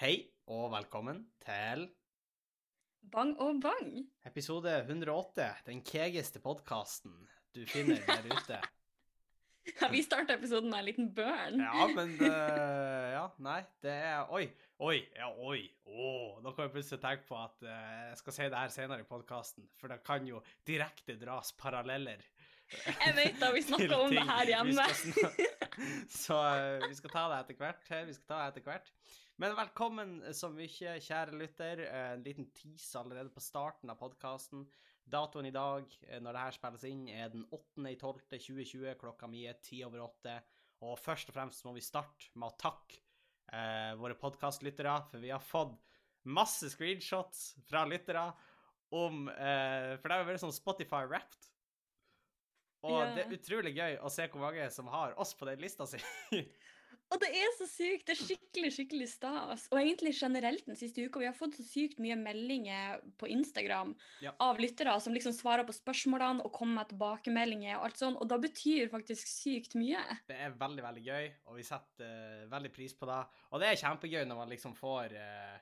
[0.00, 0.14] Hei
[0.48, 1.82] og velkommen til
[3.12, 3.90] Bang og bang.
[4.24, 7.12] episode 108, den kegeste podkasten
[7.52, 8.60] du finner der ute.
[9.76, 11.60] Ja, vi starta episoden med en liten børn.
[11.60, 14.46] Ja, men uh, Ja, nei, det er Oi,
[14.80, 15.60] oi, ja, oi.
[15.84, 16.08] Å,
[16.40, 17.76] nå kan jeg plutselig tenke på at uh,
[18.08, 22.24] jeg skal si det her senere i podkasten, for det kan jo direkte dras paralleller.
[23.04, 24.84] Jeg vet da, vi snakker om det her hjemme.
[26.22, 27.90] Så uh, vi skal ta det etter hvert.
[28.06, 28.94] Vi skal ta det etter hvert.
[29.40, 31.80] Men velkommen så mye, kjære lytter.
[31.86, 34.66] Eh, En liten tease allerede på starten av podkasten.
[35.08, 38.98] Datoen i dag, eh, når det her spilles inn, er den 8.12.2020.
[39.00, 40.34] Klokka mi er ti over åtte.
[40.84, 42.98] Og først og fremst må vi starte med å takke
[43.56, 45.72] eh, våre podkastlyttere, for vi har fått
[46.28, 48.26] masse screenshots fra lyttere
[48.92, 51.48] om eh, For det har jo vært sånn Spotify-wrapped.
[52.84, 53.16] Og yeah.
[53.16, 56.04] det er utrolig gøy å se hvor mange som har oss på den lista si.
[57.10, 58.04] Og det er så sykt.
[58.06, 59.64] Det er skikkelig skikkelig stas.
[59.72, 61.18] Og egentlig generelt den siste uka.
[61.22, 64.32] Vi har fått så sykt mye meldinger på Instagram Ja.
[64.38, 68.16] av lyttere som liksom svarer på spørsmålene og kommer med tilbakemeldinger og alt sånn.
[68.20, 70.02] Og da betyr faktisk sykt mye.
[70.28, 73.20] Det er veldig, veldig gøy, og vi setter uh, veldig pris på det.
[73.50, 75.58] Og det er kjempegøy når man liksom får, eh,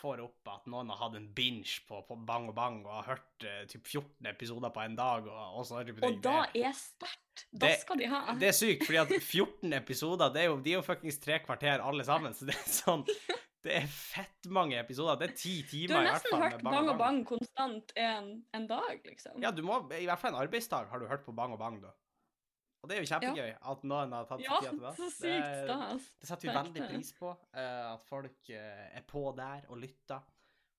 [0.00, 3.06] får opp at noen har hatt en binge på, på Bang og Bang og har
[3.14, 6.02] hørt uh, typ 14 episoder på en dag, og, og så typ.
[6.04, 7.46] Og da er sterkt.
[7.50, 8.20] Da Det- skal de ha.
[8.38, 11.40] det er sykt, fordi at 14 episoder, det er jo, de er jo fuckings tre
[11.42, 13.06] kvarter alle sammen, så det er sånn
[13.64, 15.16] Det er fett mange episoder.
[15.16, 17.94] Det er ti Du timer har i hvert nesten hørt Bang, Bang og Bang konstant
[17.96, 19.38] en, en dag, liksom.
[19.40, 21.78] Ja, du må, i hvert fall en arbeidsdag har du hørt på Bang og Bang,
[21.80, 21.94] da.
[22.84, 24.90] Og det er jo kjempegøy at noen har tatt Ja, tid til det.
[24.98, 25.76] så sykt det.
[26.20, 30.26] Det setter vi veldig pris på, eh, at folk eh, er på der og lytter.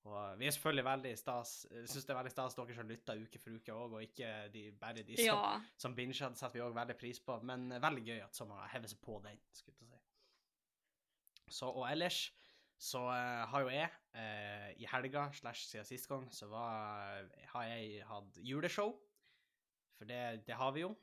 [0.05, 1.53] Og vi er selvfølgelig veldig stas,
[1.89, 4.67] syns det er veldig stas dere som lytter uke for uke òg, og ikke de,
[4.77, 5.55] bare de som, Ja.
[5.81, 6.29] som binger.
[6.29, 7.39] Det setter vi òg veldig pris på.
[7.41, 11.57] Men eh, veldig gøy at mange hever seg på den, skulle jeg si.
[11.57, 12.27] Så, og ellers
[12.77, 17.67] så uh, har jo jeg uh, i helga slash siden sist gang, så var, har
[17.71, 18.93] jeg hatt juleshow.
[19.97, 20.93] For det, det har vi jo.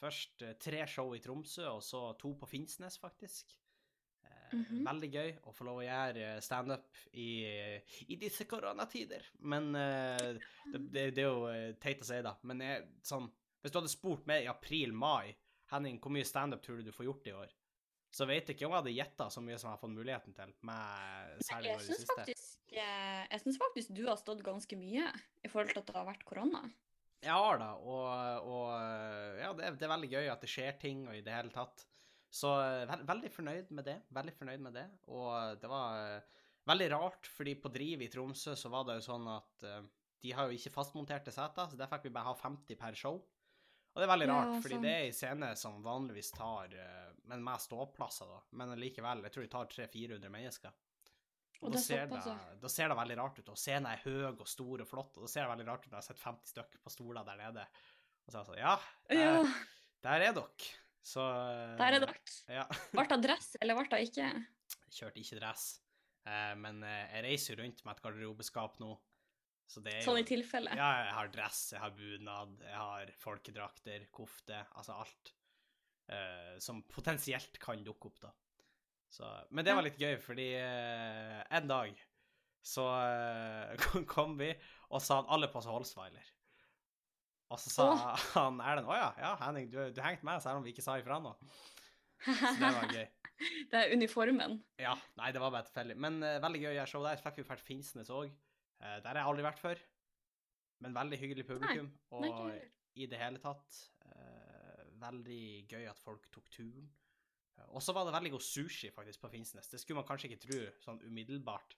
[0.00, 3.56] Først eh, tre show i Tromsø, og så to på Finnsnes, faktisk.
[4.52, 4.84] Mm -hmm.
[4.88, 7.44] Veldig gøy å få lov å gjøre eh, standup i,
[8.06, 9.24] i disse koronatider.
[9.38, 10.40] Men det,
[10.78, 12.36] det, det er jo teit å si, da.
[12.42, 13.30] Men jeg, sånn,
[13.60, 15.34] hvis du hadde spurt meg i april-mai
[15.70, 17.54] Henning, hvor mye standup tror du du får gjort i år?
[18.16, 20.36] Så vet jeg ikke om jeg hadde gjetta så mye som jeg har fått muligheten
[20.36, 22.54] til, med særlig Jeg syns faktisk,
[23.60, 25.10] faktisk du har stått ganske mye
[25.42, 26.62] i forhold til at det har vært korona.
[27.24, 28.72] Jeg har da, og, og
[29.40, 31.54] ja, det er, det er veldig gøy at det skjer ting og i det hele
[31.54, 31.86] tatt.
[32.36, 33.96] Så eh, veld, veldig fornøyd med det.
[34.14, 34.86] Veldig fornøyd med det.
[35.12, 39.06] Og det var eh, veldig rart, fordi på Driv i Tromsø så var det jo
[39.06, 39.80] sånn at uh,
[40.24, 43.20] de har jo ikke fastmonterte seter, så der fikk vi bare ha 50 per show.
[43.20, 47.14] Og det er veldig Ja, rart, fordi det er ei scene som vanligvis tar uh,
[47.30, 48.42] Men med ståplasser, da.
[48.58, 50.74] Men likevel, jeg tror de tar 300-400 mennesker.
[51.60, 53.52] Og, Og da, er ser det, da ser det veldig rart ut.
[53.52, 55.90] Og scenen er høy og stor og flott, og da ser det veldig rart ut
[55.90, 57.64] når jeg har sett 50 stykker på stoler der nede.
[58.26, 58.74] Og så er jeg sånn Ja,
[59.08, 59.40] der, Ja,
[60.06, 60.70] der er dere.
[61.06, 61.24] Så
[61.78, 62.20] der er dere.
[62.50, 62.66] Ja.
[62.96, 64.30] Ble det dress, eller ble det ikke?
[64.96, 65.66] Kjørte ikke dress,
[66.26, 68.96] eh, men eh, jeg reiser jo rundt med et garderobeskap nå.
[69.70, 70.74] Så det er jo Sånn i tilfelle.
[70.78, 75.32] Ja, jeg har dress, jeg har bunad, jeg har folkedrakter, kofte, altså alt
[76.10, 78.32] eh, som potensielt kan dukke opp, da.
[79.12, 82.00] Så, men det var litt gøy, fordi eh, en dag
[82.66, 84.50] så eh, kom vi,
[84.90, 86.32] og sa han alle på seg Holsweiler.
[87.54, 87.88] Og så sa
[88.34, 90.98] han Erlend å ja, ja, Henning, du, du hengte med, selv om vi ikke sa
[90.98, 91.36] ifra nå.
[92.26, 93.04] Så det var gøy.
[93.70, 94.56] det er uniformen.
[94.82, 95.98] Ja, nei, det var bare tilfeldig.
[96.02, 97.20] Men eh, veldig gøy å gjøre show der.
[97.20, 98.32] Så fikk vi vært Finnsnes òg.
[98.80, 99.84] der har jeg aldri vært før.
[100.82, 101.92] Men veldig hyggelig publikum.
[102.18, 106.88] Nei, ikke og i det hele tatt eh, veldig gøy at folk tok turen.
[107.58, 109.68] Eh, Og så var det veldig god sushi faktisk på Finnsnes.
[109.72, 111.76] Det skulle man kanskje ikke tro sånn umiddelbart.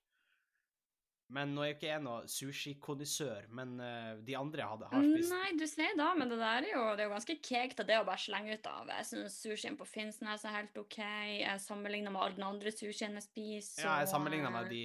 [1.28, 5.34] Men nå er jo ikke jeg noen sushikondisør, men uh, de andre hadde, har spist
[5.34, 7.88] Nei, du sier da, men det der er jo, det er jo ganske kekt av
[7.90, 8.88] det å bare slenge ut av.
[8.94, 10.96] Jeg syns sushien på Finnsnes er helt OK.
[11.02, 13.84] Jeg sammenligner med all den andre sushien jeg spiser.
[13.84, 14.82] Ja, jeg sammenligner med de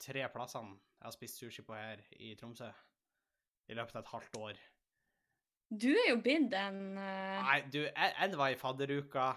[0.00, 2.70] tre plassene jeg har spist sushi på her i Tromsø
[3.68, 4.64] i løpet av et halvt år.
[5.72, 7.38] Du er jo blitt en uh...
[7.44, 9.32] Nei, du, en en var i fadderuka,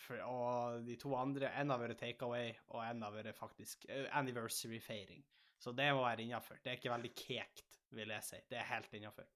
[0.00, 4.08] for, og de to andre En har vært takeaway, og en har vært faktisk eh,
[4.16, 5.24] anniversary-feiring.
[5.58, 6.58] Så det må være innafor.
[6.62, 8.40] Det er ikke veldig kekt, vil jeg si.
[8.50, 9.28] Det er helt innafor.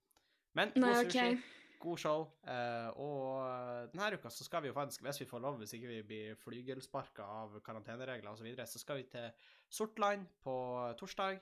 [0.59, 1.37] Men god Nei, sushi, okay.
[1.83, 5.61] god show, eh, og denne uka så skal vi jo faktisk, hvis vi får lov,
[5.61, 9.29] hvis ikke vi blir flygelsparka av karanteneregler osv., så, videre, så skal vi til
[9.69, 10.57] Sortland på
[10.99, 11.39] torsdag,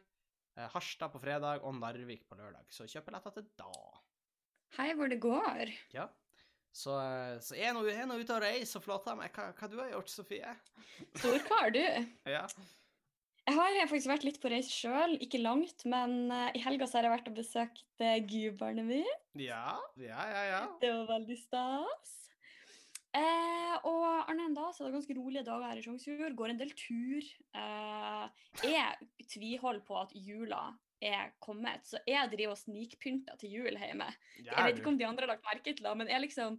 [0.57, 2.67] eh, Harstad på fredag og Narvik på lørdag.
[2.71, 3.73] Så kjøp billetter til da.
[4.77, 5.73] Hei hvor det går.
[5.95, 6.11] Ja.
[6.77, 9.33] Så, eh, så er nå ute og reiser og flotter meg.
[9.33, 10.57] Hva, hva du har gjort, Sofie?
[11.17, 11.85] Storkar, du.
[12.37, 12.45] Ja.
[13.47, 17.07] Jeg har faktisk vært litt på reise sjøl, ikke langt, men eh, i helga har
[17.07, 19.27] jeg vært og besøkt uh, gudbarnet mitt.
[19.39, 20.43] Ja, ja, ja.
[20.51, 20.63] ja.
[20.83, 22.17] Det var veldig stas.
[23.17, 26.35] Eh, og annet enn da så er det ganske rolige dager her i Sjongsfjord.
[26.37, 27.29] Går en del tur.
[27.63, 28.25] Eh,
[28.67, 30.65] jeg tviholder på at jula
[31.03, 34.09] er kommet, så jeg driver og snikpynter til jul hjemme.
[34.41, 36.59] Jeg vet ikke om de andre har lagt merke til det, men jeg liksom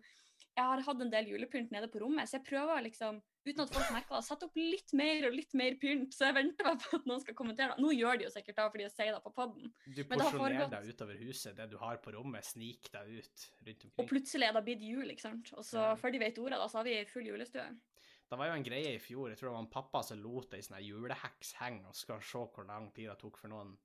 [0.57, 3.73] jeg har hatt en del julepynt nede på rommet, så jeg prøver liksom, uten at
[3.75, 6.15] folk merker det, sette opp litt mer og litt mer pynt.
[6.17, 7.83] Så jeg venter bare på at noen skal kommentere det.
[7.85, 9.75] Nå gjør de jo sikkert det fordi jeg sier det på poden.
[9.85, 11.53] Du porsjonerer deg utover huset.
[11.59, 13.93] Det du har på rommet, snik deg ut rundt omkring.
[14.01, 15.53] Og plutselig er det blitt jul, ikke sant.
[15.53, 17.67] Og så før de vet ordet, da, så har vi full julestue.
[18.27, 19.29] Det var jo en greie i fjor.
[19.29, 22.41] Jeg tror det var en pappa som lot ei sånn juleheks henge, og skal se
[22.41, 23.77] hvor lang tid det tok for noen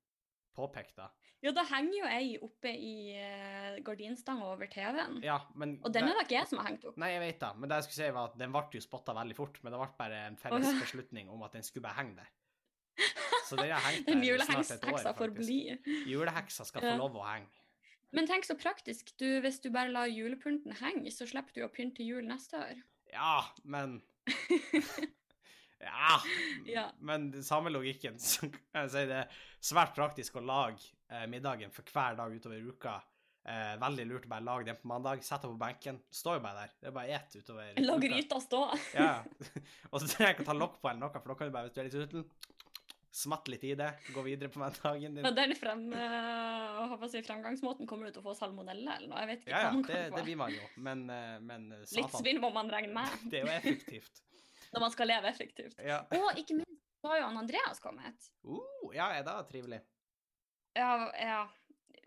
[0.56, 1.28] påpekte det.
[1.42, 5.16] Ja, da henger jo ei oppe i uh, gardinstanga over TV-en.
[5.26, 7.00] Ja, men Og den er det ikke jeg som har hengt opp.
[7.02, 9.16] Nei, jeg vet det, men det jeg skulle si var at den ble jo spotta
[9.16, 9.58] veldig fort.
[9.64, 12.30] Men det ble bare en felles Å, beslutning om at den skulle bare henge der.
[13.48, 15.40] Så den har hengt der i snart et år, faktisk.
[15.40, 16.04] bli.
[16.12, 17.50] Juleheksa skal få lov å henge.
[18.12, 19.14] Men tenk så praktisk.
[19.18, 22.82] Du, hvis du bare lar julepynten henge, så slipper du å pynte jul neste år.
[23.12, 24.02] Ja, men
[25.82, 26.18] Ja,
[26.66, 26.84] Ja.
[27.00, 31.72] men samme logikken, så kan jeg si det er svært praktisk å lage eh, middagen
[31.74, 33.00] for hver dag utover uka.
[33.44, 35.98] Eh, veldig lurt å bare lage den på mandag, sette den på benken.
[36.14, 36.74] Står jo bare der.
[36.80, 38.60] Det er bare ett utover La gryta stå.
[38.94, 39.24] Ja.
[39.90, 41.56] Og så trenger jeg ikke å ta lokk på eller noe, for da kan du
[41.56, 42.24] bare, hvis du er litt sulten,
[43.12, 45.26] smatte litt i det, gå videre på mandagen din.
[45.26, 49.20] Men den frem, øh, si, fremgangsmåten kommer du til å få salmonella eller noe.
[49.26, 50.24] Jeg vet ikke Ja, ja, hva man det, kan det få.
[50.30, 53.50] blir man jo, men, eh, men satan Litt svinn må man regne med det er
[53.50, 54.22] jo effektivt.
[54.72, 55.80] Når man skal leve effektivt.
[55.82, 56.02] Ja.
[56.16, 58.30] Og ikke minst så har jo han Andreas kommet.
[58.46, 59.80] Uh, ja, er det trivelig?
[60.78, 61.42] Ja, ja.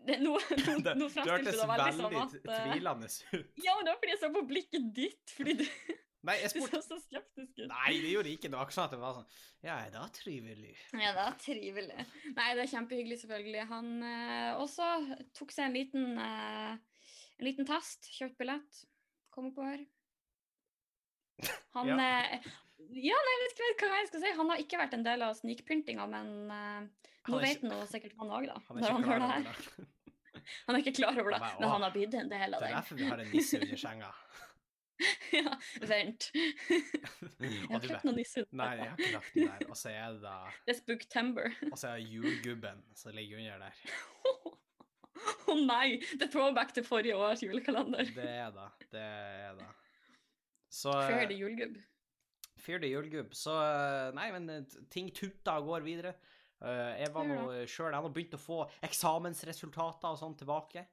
[0.06, 3.62] Det, nå, nå, Det, nå fremstilte du deg veldig som Du hørtes veldig tvilende ut.
[3.64, 5.34] Ja, men det var fordi jeg så på blikket ditt.
[5.36, 5.64] Fordi du,
[6.26, 7.66] Nei, jeg du så så skeptisk ut.
[7.70, 8.50] Nei, det gjorde ikke.
[8.50, 9.28] Det var ikke sånn at det var sånn
[9.66, 10.74] Ja, er det trivelig?
[10.94, 12.06] Ja, det er trivelig.
[12.32, 13.66] Nei, det er kjempehyggelig, selvfølgelig.
[13.72, 14.90] Han eh, også
[15.38, 17.04] tok seg en liten, eh,
[17.36, 18.82] en liten test, kjøpt billett,
[19.34, 19.84] kom oppover.
[21.74, 21.96] Han Ja.
[21.98, 22.40] eh,
[22.96, 24.30] Ja, nei, vet ikke hva jeg skal si.
[24.36, 26.86] Han har ikke vært en del av snikpyntinga, men eh,
[27.28, 28.58] nå vet ikke- han jo sikkert han òg, da.
[28.68, 29.56] Han er han her.
[30.68, 32.60] Han er ikke klar over det, bare, men «Åh, han har blitt en del Det
[32.60, 34.10] Det er derfor vi har en nisse under senga.
[35.32, 36.30] ja, vent.
[37.40, 38.54] Jeg har du noen nisse under.
[38.60, 39.64] Nei, jeg har ikke lagt den der.
[39.68, 40.36] Og så er det da
[40.68, 41.56] Det er Spooktember.
[41.72, 43.74] Og så er det julgubben som ligger under der.
[45.50, 45.98] Å nei!
[46.14, 48.06] Det er throwback til forrige års julekalender.
[48.14, 48.68] Det er det.
[48.94, 49.68] Det er det.
[50.76, 51.76] Så Fair the julegubb.
[52.60, 53.34] Fyrde julegubb.
[53.36, 56.14] Så eh, Nei, men eh, ting tuter og går videre.
[56.60, 60.86] Eh, Jeg var nå sjøl Jeg har begynt å få eksamensresultater og sånn tilbake.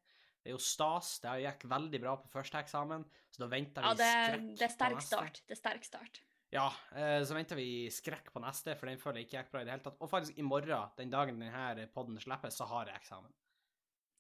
[0.44, 1.16] Det er jo stas.
[1.24, 4.68] Det gikk veldig bra på første eksamen, så da venter vi Ja, det, skrekk det
[4.68, 5.08] er på neste.
[5.16, 5.42] start.
[5.48, 6.22] Det er sterk start.
[6.54, 9.62] Ja, eh, så venter vi skrekk på neste, for den føler jeg ikke gikk bra
[9.64, 9.98] i det hele tatt.
[10.04, 13.32] Og faktisk i morgen, den dagen denne podden slippes, så har jeg eksamen.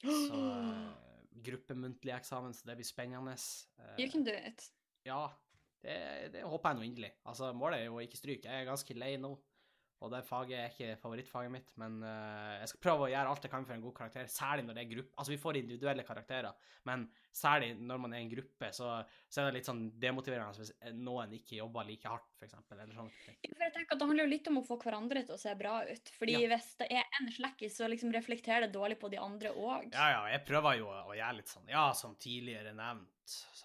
[0.03, 3.35] Så eh, gruppemuntlig eksamen, så det blir spennende.
[3.35, 4.65] Eh, You can do it.
[5.05, 5.25] ja,
[5.83, 5.95] det,
[6.33, 7.11] det håper jeg nå inderlig.
[7.29, 8.49] Altså, målet er jo å ikke stryke.
[8.49, 9.33] Jeg er ganske lei nå,
[10.03, 13.45] og det faget er ikke favorittfaget mitt, men uh, jeg skal prøve å gjøre alt
[13.47, 15.13] jeg kan for en god karakter, særlig når det er gruppe.
[15.17, 16.53] Altså, vi får individuelle karakterer,
[16.89, 18.89] men særlig når man er en gruppe, så,
[19.31, 23.09] så er det litt sånn demotiverende hvis noen ikke jobber like hardt, eksempel, eller sånn.
[23.15, 25.55] For jeg tenker at Det handler jo litt om å få hverandre til å se
[25.55, 26.11] bra ut.
[26.19, 26.43] Fordi Ja.
[26.51, 29.89] hvis det er en slekkis, så liksom reflekterer det dårlig på de andre òg.
[29.95, 33.09] Ja, ja, jeg prøver jo å gjøre litt sånn, ja, som tidligere nevnt.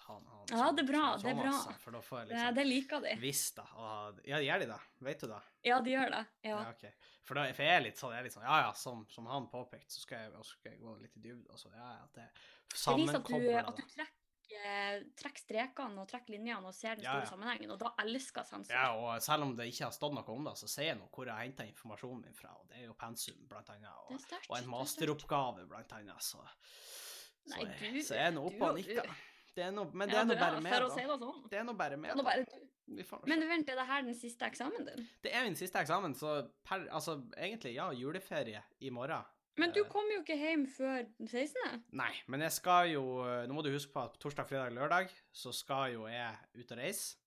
[0.07, 1.73] Han, han, Ja, det er bra, sånn- det er bra.
[1.83, 3.15] For da får jeg Det, liksom det liker de.
[3.19, 3.65] visst da.
[3.75, 4.77] Og, ja, gjør de det?
[5.05, 5.41] Vet du det?
[5.65, 6.21] Ja, de gjør det.
[6.47, 6.59] Ja.
[6.63, 6.93] Ja, okay.
[7.27, 9.49] For, da, for jeg er litt sånn, er litt sånn, ja, ja, som, som han
[9.51, 12.29] påpekte, så skal jeg, skal jeg gå litt i dybden, og ja, det
[12.71, 17.05] Det viser at du, at du trekker, trekker strekene og trekker linjene og ser den
[17.05, 17.29] store ja.
[17.29, 18.73] sammenhengen, og da elsker sensor.
[18.73, 21.09] Ja, og selv om det ikke har stått noe om det, så ser jeg nå
[21.13, 24.15] hvor jeg henter informasjonen min fra, og det er jo pensum, blant annet, og, og
[24.15, 28.47] en det er masteroppgave, blant annet, så, så, Nei, jeg, du- så jeg er nå
[28.49, 29.13] oppe og nikker.
[29.59, 30.79] Det er noe, men det Ja, er nå bare meg, da.
[30.85, 31.47] det sånn.
[31.49, 32.23] Det er nå bare Det er da.
[32.23, 32.68] bare du.
[32.89, 33.47] Vi får Men se.
[33.47, 35.07] vent, er det her den siste eksamen din?
[35.23, 39.23] Det er min siste eksamen, så per, altså, egentlig, ja, juleferie i morgen.
[39.59, 39.89] Men du Eh.
[39.91, 41.83] kommer jo ikke hjem før den 16.
[41.91, 43.03] Nei, men jeg skal jo
[43.47, 46.71] Nå må du huske på at på torsdag, fredag, lørdag så skal jo jeg ut
[46.71, 47.17] og reise.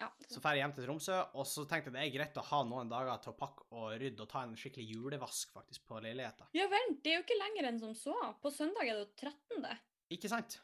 [0.00, 0.08] Ja.
[0.28, 2.62] Så drar jeg hjem til Tromsø, og så tenkte jeg det er greit å ha
[2.66, 6.48] noen dager til å pakke og rydde og ta en skikkelig julevask faktisk på leiligheta.
[6.52, 8.16] ja, vent, det er jo ikke lenger enn som så.
[8.42, 9.78] På søndag er det jo 13.
[10.10, 10.58] Ikke sant?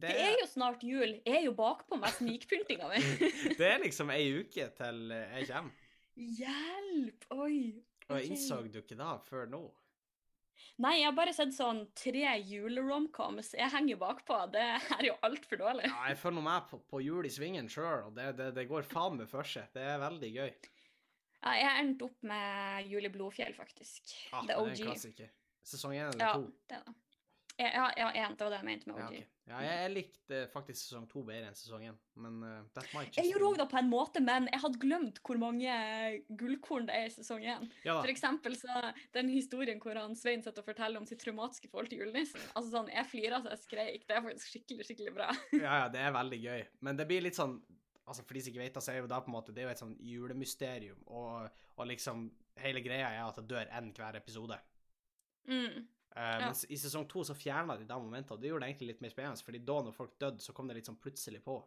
[0.00, 1.16] Det er jo snart jul.
[1.26, 3.00] Jeg er jo bakpå med snikpyntinga mi.
[3.60, 5.76] det er liksom ei uke til jeg kommer.
[6.20, 7.26] Hjelp!
[7.34, 7.60] Oi.
[8.10, 8.24] Og ok.
[8.26, 9.62] innså du ikke da før nå?
[10.80, 13.52] Nei, jeg har bare sett sånn tre juleromcoms.
[13.56, 14.38] Jeg henger bakpå.
[14.52, 14.64] Det
[14.96, 15.88] er jo altfor dårlig.
[15.88, 18.88] Ja, jeg følger med på, på jul i svingen sjøl, og det, det, det går
[18.88, 19.68] faen meg for seg.
[19.76, 20.52] Det er veldig gøy.
[21.40, 24.12] Ja, jeg endte opp med Julie Blodfjell, faktisk.
[24.32, 25.30] Ah, The det er en klassiker.
[25.70, 26.48] Sesong én eller Ja, to?
[26.68, 26.88] det er
[27.60, 27.68] det.
[28.00, 29.24] Ja, ja, det var det jeg mente med Ja, okay.
[29.50, 33.10] ja, jeg, jeg likte faktisk sesong to bedre enn sesong én, men uh, that might
[33.10, 35.74] just Jeg gjorde òg det på en måte, men jeg hadde glemt hvor mange
[36.42, 37.66] gullkorn det er i sesong én.
[37.86, 41.92] For eksempel så den historien hvor han Svein sitter og forteller om sitt traumatiske forhold
[41.92, 42.42] til julenissen.
[42.54, 44.08] Altså sånn, Jeg flirer så jeg skreik.
[44.08, 45.28] Det er faktisk skikkelig, skikkelig bra.
[45.56, 46.64] Ja, ja, det er veldig gøy.
[46.86, 47.60] Men det blir litt sånn
[48.10, 49.62] Altså, for de som ikke vet det, så er jo da på en måte Det
[49.62, 52.26] er jo et sånn julemysterium, og, og liksom
[52.58, 54.56] Hele greia er at det dør én hver episode.
[55.48, 55.86] Mm.
[56.16, 58.88] Eh, Mens i sesong to så fjerna de de momentene, og det gjorde det egentlig
[58.94, 61.60] litt mer spennende, fordi da når folk døde, så kom det litt sånn plutselig på.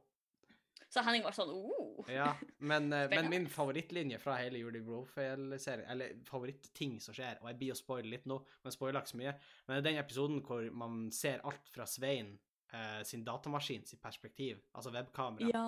[0.93, 2.03] Så Henning var sånn oh.
[2.12, 7.47] Ja, men, eh, men min favorittlinje fra hele Julie Blofeld-serien, eller favorittting som skjer, og
[7.50, 9.33] jeg blir å spoile litt nå, men spoiler ikke så mye,
[9.65, 12.35] men det er den episoden hvor man ser alt fra Svein
[12.73, 15.65] eh, sin datamaskin sitt perspektiv, altså webkamera, Ja.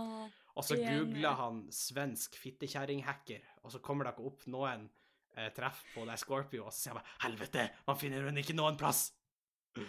[0.53, 4.85] og så googler han svensk fittekjerringhacker, og så kommer det ikke opp noen
[5.37, 8.57] eh, treff på det Scorpio, og så sier han bare 'Helvete, man finner henne ikke
[8.57, 9.05] noen plass'.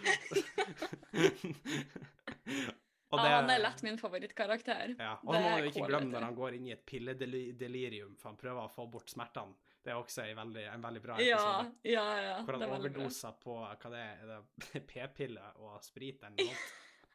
[3.07, 4.97] Og ja, han er lett min favorittkarakter.
[4.99, 8.27] Ja, og Det må du ikke glemme når han går inn i et pilledelirium, for
[8.33, 9.55] han prøver å få bort smertene.
[9.79, 11.71] Det er også en veldig, en veldig bra Ja, episode.
[11.87, 12.33] ja, ja.
[12.43, 14.33] Hvor han er overdoser på hva det er,
[14.75, 16.59] er p-pille og sprit eller noe.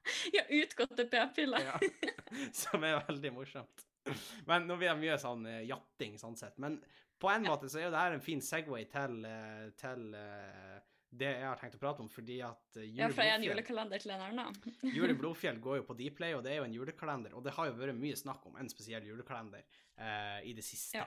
[0.34, 1.60] Ja, utgåtte p-piller.
[1.62, 1.76] Ja.
[2.62, 3.84] Som er veldig morsomt.
[4.48, 6.58] Men nå blir det mye sånn eh, jatting sånn sett.
[6.62, 6.80] Men
[7.22, 10.78] på en måte så er jo det her en fin Segway til, eh, til eh,
[11.12, 14.24] det jeg har tenkt å prate om, fordi at Ja, fra en julekalender til en
[14.26, 14.56] annen.
[14.96, 17.36] Jule Blodfjell går jo på Dplay, og det er jo en julekalender.
[17.38, 21.04] Og det har jo vært mye snakk om en spesiell julekalender eh, i det siste.
[21.04, 21.06] Ja.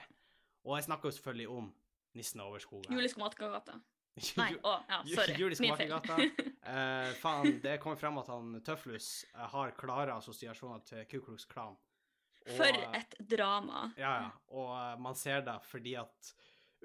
[0.66, 1.68] Og jeg snakker jo selvfølgelig om
[2.16, 2.94] Nissen over skogen.
[2.96, 3.76] Julisk matgata.
[4.38, 5.34] Nei, å, ja, sorry.
[5.36, 5.60] Julisk.
[5.60, 6.16] Skomakergata.
[6.66, 9.10] Eh, faen, det kommer frem at han Tøflus
[9.52, 11.76] har klare assosiasjoner til Ku Klux Klan.
[12.46, 13.88] Og, For eh, et drama.
[13.98, 14.34] Ja, ja.
[14.54, 16.34] Og eh, man ser det fordi at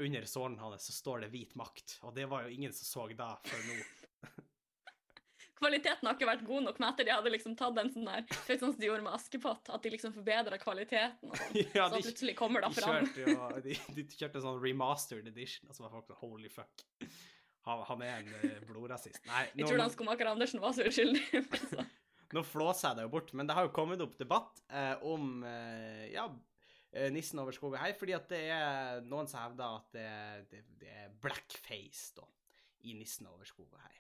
[0.02, 3.10] under såren hans så står det hvit makt, og det var jo ingen som så
[3.18, 3.82] da før nå.
[5.62, 8.24] Kvaliteten har ikke vært god nok med etter de hadde liksom tatt en sånn der
[8.26, 11.30] Litt sånn som de gjorde med Askepott, at de liksom forbedra kvaliteten.
[11.30, 11.60] Og sånn.
[11.78, 13.06] ja, så de, plutselig kommer det de fram.
[13.12, 16.88] kjørte jo de, de kjørte sånn remastered edition, og så var folk sånn holy fuck.
[17.70, 19.22] Han, han er en eh, blodrasist.
[19.30, 21.22] Nei, Jeg tror nå, han skomaker Andersen var så uskyldig.
[22.34, 25.44] nå flåser jeg det jo bort, men det har jo kommet opp debatt eh, om
[25.48, 26.28] eh, ja,
[26.92, 30.08] eh, nissen over skog og hei, fordi at det er noen som hevder at det,
[30.52, 32.28] det, det er blackface da,
[32.88, 33.98] i nissen over skog og hei.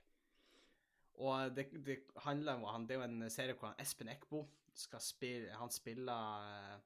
[1.21, 4.45] Og det, det handler om han, Det er jo en serie hvor han Espen Eckbo
[4.73, 6.77] skal spille Han spiller eh,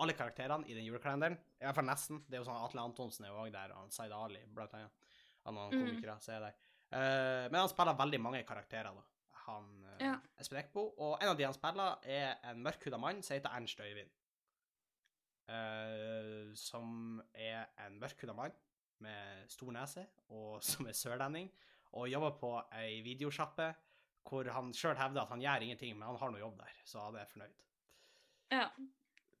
[0.00, 1.36] alle karakterene i den julekalenderen.
[1.58, 2.18] I hvert fall nesten.
[2.28, 4.74] Det er jo sånn Atle Antonsen er jo òg der, og han Zaid Ali, blant
[4.76, 4.92] annet.
[5.46, 5.80] Han og Mm.
[5.82, 6.58] komikere så er der.
[6.92, 9.04] Uh, men han spiller veldig mange karakterer, da.
[9.46, 10.14] Han eh, Ja.
[10.40, 10.88] Espen Eckbo.
[10.98, 14.12] Og en av de han spiller, er en mørkhuda mann som heter Ernst Øyvind.
[15.46, 18.54] Uh, som er en mørkhuda mann
[19.04, 21.50] med stor nese, og som er sørlending,
[21.94, 23.70] og jobber på ei videosjappe
[24.26, 27.04] hvor han sjøl hevder at han gjør ingenting, men han har noe jobb der, så
[27.04, 27.60] han er fornøyd.
[28.50, 28.64] Ja.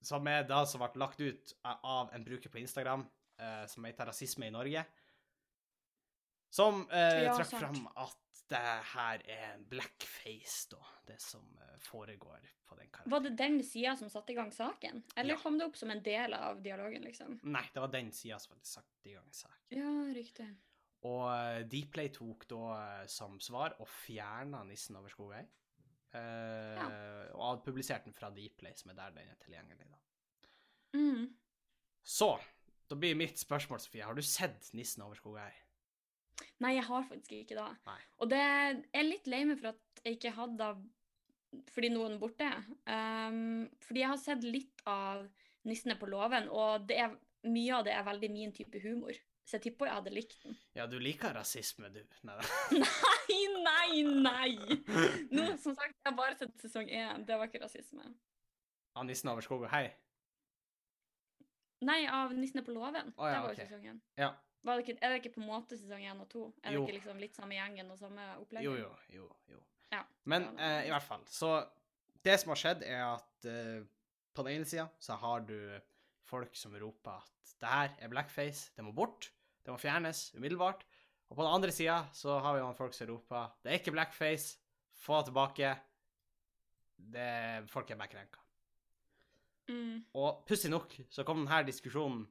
[0.06, 4.06] Som er da som ble lagt ut av en bruker på Instagram uh, som heter
[4.06, 4.84] Rasisme i Norge,
[6.50, 8.16] som eh, Ja, trakk fram at
[8.48, 8.60] det
[8.92, 13.10] her er blackface, da, det som eh, foregår på den karakteren.
[13.10, 15.02] Var det den sida som satte i gang saken?
[15.16, 15.40] Eller Ja.
[15.42, 17.40] kom det opp som en del av dialogen, liksom?
[17.42, 19.66] Nei, det var den sida som satt i gang saken.
[19.70, 20.48] Ja, riktig.
[21.06, 22.62] Og Deepplay tok da
[23.02, 25.44] eh, som svar og fjerna nissen over Skogøy.
[26.16, 26.80] Eh,
[27.34, 29.86] Og hadde publisert den fra Deepplay, som er der den er tilgjengelig.
[29.90, 29.98] da.
[30.96, 31.26] Mm.
[32.06, 32.30] Så
[32.88, 35.52] da blir mitt spørsmål, Sofie, har du sett nissen over Skogøy?
[36.64, 37.70] Nei, jeg har faktisk ikke det.
[37.86, 37.98] Nei.
[38.20, 42.20] Og det er litt lei meg for at jeg ikke hadde det fordi noen er
[42.20, 42.48] borte.
[42.84, 45.24] Um, fordi jeg har sett litt av
[45.66, 47.14] 'Nissene på låven', og det er,
[47.48, 49.16] mye av det er veldig min type humor.
[49.46, 50.56] Så jeg tipper jeg hadde likt den.
[50.74, 52.00] Ja, du liker rasisme, du.
[52.26, 52.36] Nei,
[53.30, 54.78] Nei, nei, nei!
[55.30, 57.22] Nå, som sagt, jeg har bare sett sesong én.
[57.26, 58.08] Det var ikke rasisme.
[58.96, 59.86] Av nissen over skog og hei?
[61.86, 63.12] Nei, av 'Nissene på låven'.
[63.16, 64.02] Oh, ja, det var jo sesong sesongen.
[64.18, 64.32] Ja.
[64.66, 66.44] Var det ikke, er det ikke på en måte sesong én og to?
[66.62, 66.84] Er det Jo.
[66.86, 68.66] ikke liksom litt samme gjengen og samme opplegget?
[68.66, 69.28] Jo, jo, jo.
[69.52, 69.60] jo.
[69.92, 70.02] Ja.
[70.26, 71.52] Men eh, i hvert fall, så
[72.26, 73.84] det som har skjedd, er at eh,
[74.34, 75.56] på den ene sida så har du
[76.26, 79.30] folk som roper at det her er blackface, det må bort,
[79.64, 80.82] det må fjernes umiddelbart.
[81.30, 83.94] Og på den andre sida så har vi jo folk som roper det er ikke
[83.94, 84.58] blackface,
[84.98, 85.70] få det tilbake.
[86.96, 87.30] Det,
[87.70, 88.26] folk er bare.
[89.68, 90.04] Mm.
[90.14, 92.24] Og pussig nok så kom denne diskusjonen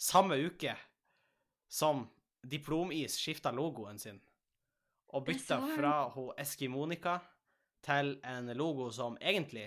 [0.00, 0.74] samme uke
[1.68, 2.04] som
[2.46, 4.20] Diplomis skifta logoen sin
[5.16, 7.18] og bytta fra ho Eskimonika
[7.86, 9.66] til en logo som egentlig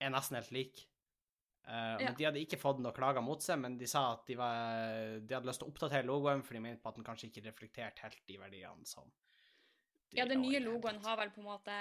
[0.00, 0.86] er nesten helt lik.
[1.68, 2.06] Uh, Ja.
[2.08, 5.20] Men de hadde ikke fått noen klager mot seg, men de sa at de, var,
[5.20, 7.44] de hadde lyst til å oppdatere logoen, for de mente på at den kanskje ikke
[7.46, 9.12] reflekterte helt de verdiene som
[10.12, 11.74] Ja, den nye logoen har vel på en måte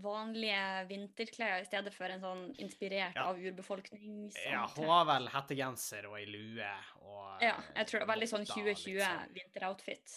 [0.00, 3.26] vanlige vinterklær i stedet for en sånn inspirert Ja.
[3.28, 4.30] av urbefolkning.
[4.46, 6.70] Ja, hun har vel hettegenser og ei lue
[7.02, 9.34] og Ja, jeg tror det er veldig sånn votter, litt 2020 sånn.
[9.34, 10.16] vinteroutfit.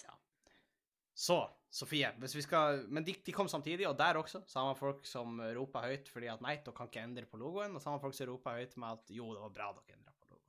[1.17, 1.38] Så,
[1.69, 5.39] Sofie, hvis vi skal Men de, de kom samtidig, og der også Samme folk som
[5.41, 8.27] roper høyt fordi at nei, dere kan ikke endre på logoen, og samme folk som
[8.31, 10.47] roper høyt med at jo, det var bra dere endra på logoen.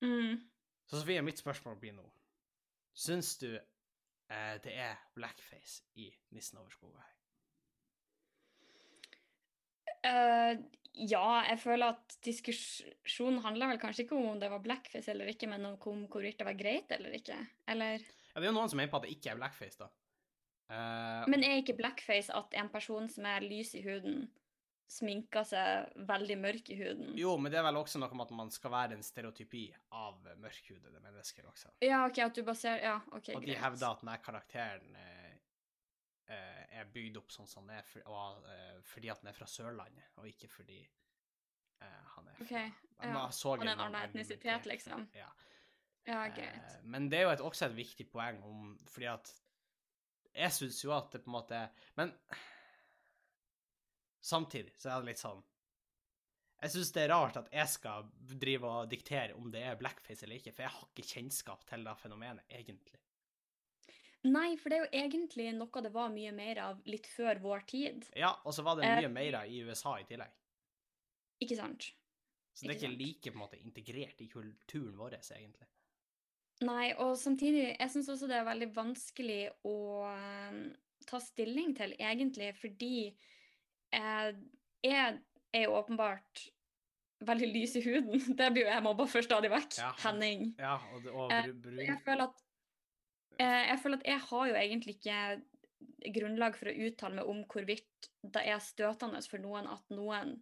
[0.00, 0.40] Mm.
[0.88, 2.08] Så Sofie, mitt spørsmål blir nå
[2.94, 3.58] Syns du
[4.30, 7.20] eh, det er blackface i 'Nissen over skog her hei'?
[10.04, 10.58] Eh,
[11.10, 15.26] ja, jeg føler at diskusjonen handler vel kanskje ikke om om det var blackface eller
[15.32, 17.38] ikke, men om om hvorvidt det var greit eller ikke.
[17.68, 19.88] Eller Ja, det er jo noen som mener på at det ikke er blackface, da.
[20.64, 24.30] Uh, Men er ikke blackface at en person som er lys i huden,
[24.90, 27.14] sminker seg veldig mørk i huden?
[27.18, 29.64] jo, men det er vel også noe med at man skal være en stereotypi
[29.96, 31.72] av mørkhudede mennesker også.
[31.84, 33.36] Ja, OK, at du baserer Ja, OK, greit.
[33.40, 35.32] Og de hevder at denne karakteren eh,
[36.36, 39.38] eh, er bygd opp sånn som den er, for, og, eh, fordi at den er
[39.38, 42.68] fra Sørlandet, og ikke fordi eh, han er fra okay,
[43.00, 43.24] ja.
[43.24, 45.08] Han er en annen etnisitet, liksom.
[45.22, 45.30] Ja.
[46.04, 46.72] Ja, Eh, greit.
[46.84, 49.30] men det er jo et, også et viktig poeng om Fordi at
[50.34, 51.60] Jeg syns jo at det på en måte
[51.96, 52.12] Men
[54.24, 55.42] samtidig så er det litt sånn
[56.62, 58.06] Jeg syns det er rart at jeg skal
[58.40, 61.84] drive og diktere om det er blackface eller ikke, for jeg har ikke kjennskap til
[61.84, 63.00] det fenomenet, egentlig.
[64.24, 67.66] Nei, for det er jo egentlig noe det var mye mer av litt før vår
[67.68, 68.06] tid.
[68.16, 70.32] Ja, og så var det Eh, mye mer i USA i tillegg.
[71.44, 71.90] Ikke sant?
[72.54, 75.68] Så det er Ikke ikke like på en måte integrert i kulturen vår, egentlig.
[76.64, 79.76] Nei, og samtidig, jeg syns også det er veldig vanskelig å
[80.08, 80.58] eh,
[81.04, 83.33] ta stilling til, egentlig, fordi eh,
[83.94, 85.18] jeg
[85.54, 86.44] er jo åpenbart
[87.24, 88.20] veldig lys i huden.
[88.38, 89.78] Det blir jo jeg mobba for stadig vekk.
[89.80, 89.92] Ja.
[90.04, 90.50] Henning.
[90.60, 92.44] Ja, og, og Eh, brun Jeg føler at
[93.38, 95.20] eh, jeg føler at jeg har jo egentlig ikke
[96.14, 100.36] grunnlag for å uttale meg om hvorvidt det er støtende for noen at noen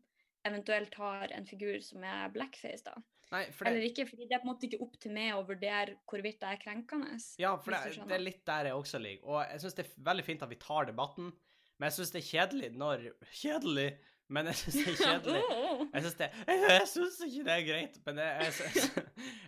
[0.47, 2.97] eventuelt har en figur som er blackface, da.
[3.33, 5.45] Nei, det, Eller ikke, fordi det er på en måte ikke opp til meg å
[5.49, 7.15] vurdere hvorvidt det er krenkende.
[7.41, 9.23] Ja, for det, det er litt der jeg også ligger.
[9.31, 11.31] Og jeg syns det er veldig fint at vi tar debatten,
[11.79, 13.05] men jeg syns det er kjedelig når
[13.43, 13.89] Kjedelig,
[14.33, 15.43] men jeg syns det er kjedelig.
[15.93, 16.29] Jeg syns det
[16.73, 18.53] Jeg syns ikke det er greit, men jeg,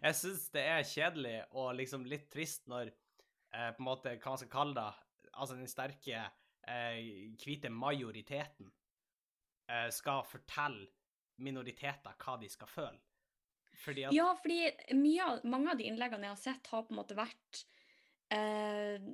[0.02, 4.34] jeg, syns det er kjedelig og liksom litt trist når eh, på en måte, hva
[4.34, 6.26] man skal kalle det, altså den sterke
[6.68, 6.98] eh,
[7.40, 8.68] hvite majoriteten
[9.70, 10.90] eh, skal fortelle
[11.44, 13.00] minoriteter hva de skal føle.
[13.84, 14.60] Fordi at Ja, fordi
[14.94, 17.64] mye av, mange av de innleggene jeg har sett, har på en måte vært
[18.34, 19.08] eh,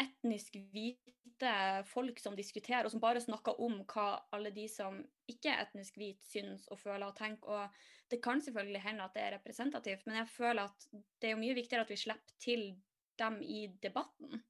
[0.00, 1.52] etnisk hvite
[1.90, 5.00] folk som diskuterer, og som bare snakker om hva alle de som
[5.30, 7.50] ikke er etnisk hvite, syns og føler og tenker.
[7.50, 10.88] Og det kan selvfølgelig hende at det er representativt, men jeg føler at
[11.22, 12.66] det er mye viktigere at vi slipper til
[13.20, 14.42] dem i debatten,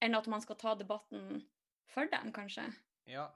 [0.00, 1.42] enn at man skal ta debatten
[1.90, 2.68] for dem, kanskje.
[3.10, 3.26] Ja.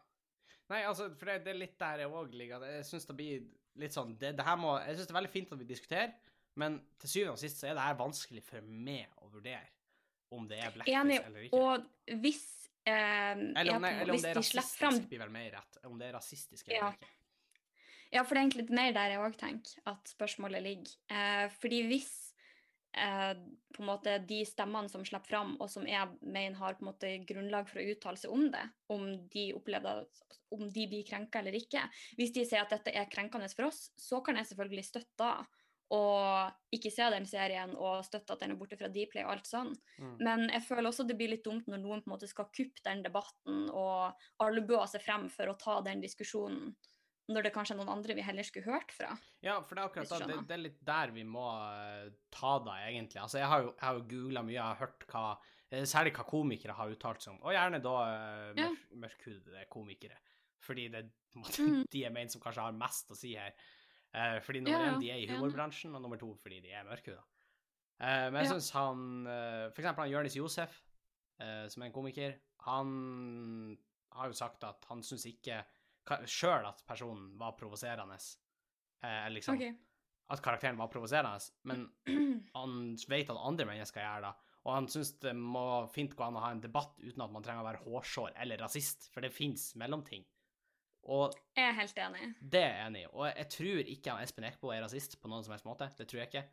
[0.70, 2.62] Nei, altså, for det, det er litt der jeg òg ligger.
[2.78, 3.48] Jeg syns det blir
[3.80, 6.14] litt sånn det, det her må, Jeg syns det er veldig fint at vi diskuterer,
[6.60, 9.66] men til syvende og sist så er det her vanskelig for meg å vurdere
[10.36, 11.18] om det er blackface Enig.
[11.26, 11.60] eller ikke.
[11.60, 12.44] Og hvis,
[12.86, 12.94] eh,
[13.34, 15.80] eller om, jeg, eller om det er de rasistisk, blir vel mer rett.
[15.88, 16.90] Om det er rasistisk eller Ja.
[16.92, 17.12] ikke.
[18.14, 20.92] Ja, for det er egentlig litt mer der jeg òg tenker at spørsmålet ligger.
[21.10, 22.12] Eh, fordi hvis
[22.94, 23.34] eh,
[23.74, 26.92] på en måte de stemmene som slipper fram, og som jeg mener har på en
[26.92, 28.62] måte grunnlag for å uttale seg om det,
[28.94, 30.06] om de opplever
[30.54, 31.82] om de blir krenka eller ikke,
[32.14, 35.32] hvis de sier at dette er krenkende for oss, så kan jeg selvfølgelig støtte da,
[35.92, 39.48] og ikke se den serien og støtte at den er borte fra Dplay og alt
[39.48, 39.74] sånn.
[40.00, 40.14] Mm.
[40.24, 42.82] Men jeg føler også det blir litt dumt når noen på en måte skal kuppe
[42.86, 46.72] den debatten og albuer seg frem for å ta den diskusjonen,
[47.28, 49.14] når det kanskje er noen andre vi heller skulle hørt fra.
[49.44, 52.54] Ja, for det er akkurat da, det, det er litt der vi må eh, ta
[52.64, 53.20] det, egentlig.
[53.22, 55.26] Altså, jeg har jo, jeg har jo googla mye, jeg har hørt hva
[55.70, 58.70] eh, Særlig hva komikere har uttalt seg om, og gjerne da uh, Ja.
[59.04, 60.20] mørkhudede komikere.
[60.64, 61.86] Fordi det er Mm.
[61.92, 63.54] de er ment som kanskje har mest å si her.
[64.14, 66.86] Eh, fordi nummer Ja, én, de er i humorbransjen, og nummer to, fordi de er
[66.86, 67.22] mørkhuda.
[68.00, 68.52] Uh, men jeg Ja.
[68.56, 70.80] syns han uh, For eksempel han Jonis Josef,
[71.40, 72.34] eh, som er en komiker,
[72.66, 73.76] han
[74.14, 75.62] har jo sagt at han syns ikke
[76.28, 78.18] sjøl at personen var provoserende.
[79.02, 79.74] Eh, eller liksom okay.
[80.30, 81.86] at karakteren var provoserende, men
[82.58, 84.34] han vet at andre mennesker gjør det.
[84.64, 87.44] Og han syns det må fint gå an å ha en debatt uten at man
[87.44, 90.24] trenger å være hårsår eller rasist, for det fins mellomting.
[91.04, 92.26] Og Jeg er helt enig.
[92.40, 93.08] det er jeg enig i.
[93.12, 95.90] Og jeg tror ikke Espen Eckbo er rasist på noen som helst måte.
[95.98, 96.44] Det tror jeg ikke.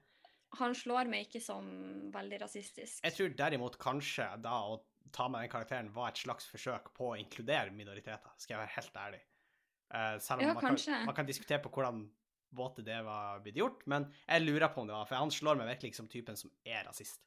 [0.60, 1.68] Han slår meg ikke som
[2.12, 3.00] veldig rasistisk.
[3.06, 4.82] Jeg tror derimot kanskje da å
[5.16, 8.76] ta med den karakteren var et slags forsøk på å inkludere minoriteter, skal jeg være
[8.76, 9.22] helt ærlig.
[9.92, 11.00] Uh, selv om Ja, man, kan, kanskje.
[11.08, 12.04] man kan diskutere på hvordan
[12.56, 15.60] måte det var blitt gjort, men jeg lurer på om det var, for han slår
[15.60, 17.22] meg virkelig ikke som typen som er rasist.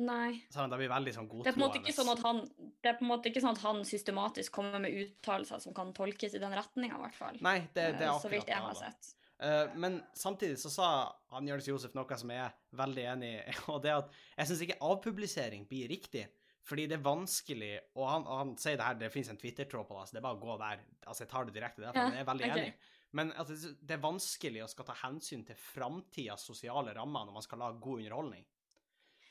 [0.00, 0.40] Nei.
[0.50, 2.40] Så han det, blir veldig sånn Det er, på en måte ikke sånn at han,
[2.84, 5.92] det er på en måte ikke sånn at han systematisk kommer med uttalelser som kan
[5.96, 7.38] tolkes i den retninga, i hvert fall.
[7.44, 9.14] Nei, det, det er akkurat så vidt jeg har sett.
[9.42, 10.88] Eh, men samtidig så sa
[11.34, 14.64] han Jørnes Josef noe som jeg er veldig enig i, og det at jeg syns
[14.66, 16.26] ikke avpublisering blir riktig.
[16.64, 19.98] Fordi det er vanskelig, og han, han sier det her, det finnes en Twitter-tråd på
[19.98, 20.84] det, så det er bare å gå der.
[21.04, 22.62] Altså, jeg tar det direkte derfra, Ja, men jeg er veldig okay.
[22.62, 22.92] enig.
[23.14, 27.44] Men altså, det, er vanskelig å skal ta hensyn til framtidas sosiale rammer når man
[27.44, 28.46] skal lage god underholdning.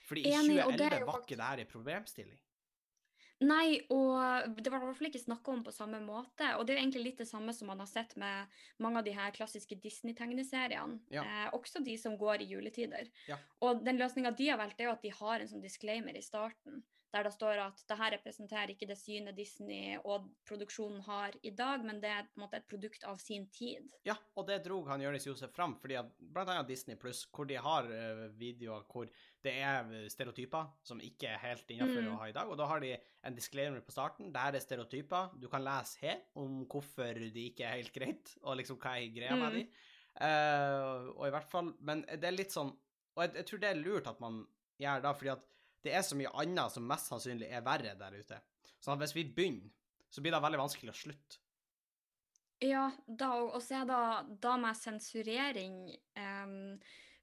[0.06, 2.40] Fordi i Enig, og 2011 er var ikke det her en problemstilling.
[3.44, 6.48] Nei, og det var i hvert fall ikke snakka om på samme måte.
[6.58, 8.54] Og det er jo egentlig litt det samme som man har sett med
[8.84, 11.02] mange av de her klassiske Disney-tegneseriene.
[11.14, 11.26] Ja.
[11.26, 13.10] Eh, også de som går i juletider.
[13.30, 13.40] Ja.
[13.66, 16.24] Og den løsninga de har valgt, er jo at de har en sånn disclaimer i
[16.26, 16.84] starten.
[17.14, 21.52] Der det står at det her representerer ikke det synet Disney og produksjonen har i
[21.54, 23.86] dag, men det er på en måte et produkt av sin tid.
[24.08, 26.10] Ja, og det drog han Jonis Josef fram, fordi at
[26.42, 29.06] annet Disney Pluss, hvor de har eh, videoer hvor
[29.46, 32.12] det er stereotyper som ikke er helt innenfor Mm.
[32.16, 34.32] å ha i dag, og da har de en disclaimer på starten.
[34.34, 35.40] Det her er stereotyper.
[35.40, 39.14] Du kan lese her om hvorfor de ikke er helt greit, og liksom hva er
[39.14, 39.60] greia med Mm.
[39.60, 39.68] de.
[40.22, 42.68] Uh, og i hvert fall Men det er litt sånn
[43.18, 44.44] Og jeg, jeg tror det er lurt at man
[44.80, 45.48] gjør da, fordi at
[45.84, 48.40] det er så mye annet som mest sannsynlig er verre der ute.
[48.84, 49.72] Sånn hvis vi begynner,
[50.14, 51.40] så blir det veldig vanskelig å slutte.
[52.64, 54.02] Ja, da, og så er da,
[54.40, 55.80] da med sensurering
[56.16, 56.78] um,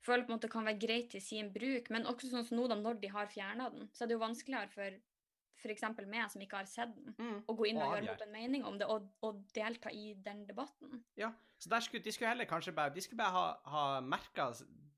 [0.04, 2.66] føler på en måte kan være greit til sin bruk, men også sånn som nå
[2.68, 4.98] da, når de har fjerna den, så er det jo vanskeligere for
[5.60, 5.84] f.eks.
[6.08, 8.64] meg som ikke har sett den, å gå inn Og og gjøre opp en mening
[8.68, 11.02] om det, og, og delta i den debatten.
[11.20, 14.50] Ja, så skulle, de skulle heller kanskje bare De skulle bare ha, ha merka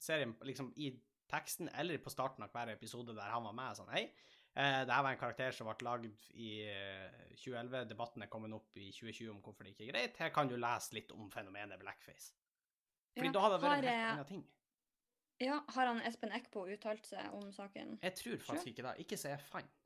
[0.02, 0.92] serien liksom i
[1.32, 3.78] teksten eller på starten av hver episode der han var med.
[3.78, 4.04] Sånn, hei,
[4.54, 7.88] eh, det her var en karakter som ble lagd i eh, 2011.
[7.90, 10.22] Debatten er kommet opp i 2020 om hvorfor det ikke er greit.
[10.22, 12.34] Her kan du lese litt om fenomenet blackface.
[13.16, 14.48] Fordi Ja, da hadde det vært en helt eh, annen ting.
[15.42, 17.96] Ja, har han Espen Eckbo uttalt seg om saken?
[18.02, 18.92] Jeg tror faktisk ikke det.
[19.02, 19.78] Ikke så jeg fant.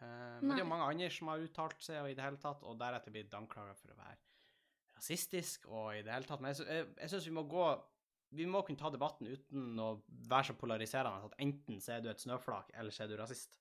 [0.00, 2.40] Uh, men det er jo mange andre som har uttalt seg og i det hele
[2.40, 4.16] tatt, og deretter blitt anklaga for å være
[4.96, 6.42] rasistisk og i det hele tatt.
[6.44, 7.66] Men jeg, jeg, jeg syns vi må gå
[8.30, 9.88] Vi må kunne ta debatten uten å
[10.30, 13.56] være så polariserende at enten så er du et snøflak, eller så er du rasist.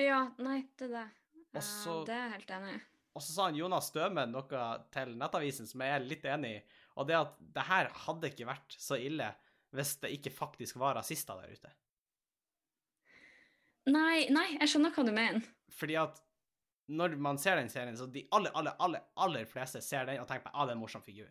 [0.00, 1.04] Ja, nei, det er det.
[1.60, 2.80] Også, det er jeg helt enig i.
[3.18, 4.62] Og så sa han Jonas Stømen noe
[4.94, 6.60] til Nettavisen som jeg er litt enig i,
[6.98, 9.26] og det at det her hadde ikke vært så ille
[9.74, 11.70] hvis det ikke faktisk var rasister der ute.
[13.90, 15.46] Nei, nei, jeg skjønner hva du mener.
[15.74, 16.18] Fordi at
[16.90, 20.26] når man ser den serien, så de aller, aller, aller, aller fleste ser den og
[20.28, 21.30] tenker på ah, det er en morsom figur.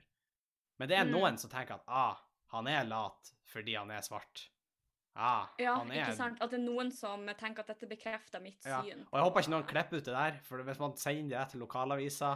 [0.80, 1.12] Men det er Mm.
[1.18, 2.20] noen som tenker at ah,
[2.54, 4.48] han er lat fordi han er svart.
[5.20, 6.40] Ah, Ja, er ikke sant?
[6.40, 9.02] At det er noen som tenker at dette bekrefter mitt Ja, syn.
[9.10, 11.64] Og jeg håper ikke noen klipper ut det der, for hvis man sender det til
[11.66, 12.36] lokalavisa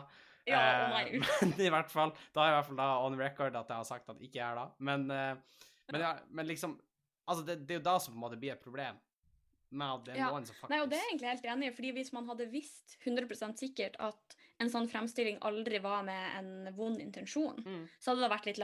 [0.49, 0.59] Ja,
[0.99, 1.13] eh.
[1.41, 3.77] Men i hvert fall, da er jeg i hvert fall da on record at jeg
[3.77, 4.65] har sagt at ikke jeg er da.
[4.79, 6.79] Men, eh, men, ja, men liksom
[7.23, 8.97] Altså, det, det er jo da som på en måte blir et problem.
[9.71, 10.31] Med at det er Ja.
[10.33, 12.27] noen som faktisk Nei, og det er jeg egentlig helt enig i, fordi hvis man
[12.27, 17.85] hadde visst 100% sikkert at en sånn fremstilling aldri var med en vond intensjon, mm.
[17.95, 18.59] så hadde det vært litt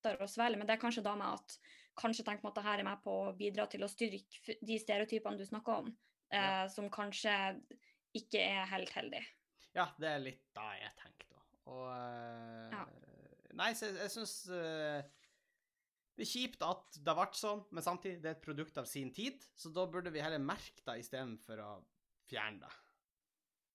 [0.00, 0.58] lettere å svelge.
[0.58, 1.56] Men det er kanskje da med at
[2.00, 4.78] kanskje tenk på at det her er med på å bidra til å styrke de
[4.80, 5.92] stereotypene du snakker om,
[6.32, 7.34] eh, som kanskje
[8.16, 9.22] ikke er helt heldig.
[9.76, 11.56] Ja, det er litt da jeg tenkte òg.
[11.70, 12.86] Og øh, Ja.
[13.58, 14.34] Nei, så jeg, jeg syns
[16.20, 18.86] det er kjipt at det har vært sånn, men samtidig det er et produkt av
[18.86, 21.70] sin tid, så da burde vi heller merke det istedenfor å
[22.30, 22.70] fjerne det,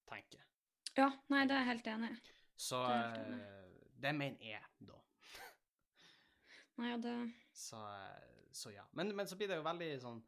[0.07, 0.47] tenker jeg.
[0.95, 2.35] Ja, nei, det er jeg helt enig i.
[2.55, 2.99] Så Det
[3.35, 3.65] eh,
[4.05, 4.97] det mener jeg, da.
[6.81, 7.15] Nei, ja, det
[7.55, 8.83] Så, eh, så ja.
[8.91, 10.19] Men, men så blir det jo veldig sånn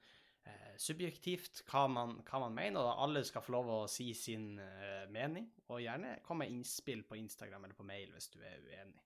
[0.48, 4.54] eh, subjektivt hva man, hva man mener, og alle skal få lov å si sin
[4.64, 8.64] eh, mening, og gjerne komme med innspill på Instagram eller på mail hvis du er
[8.64, 9.04] uenig.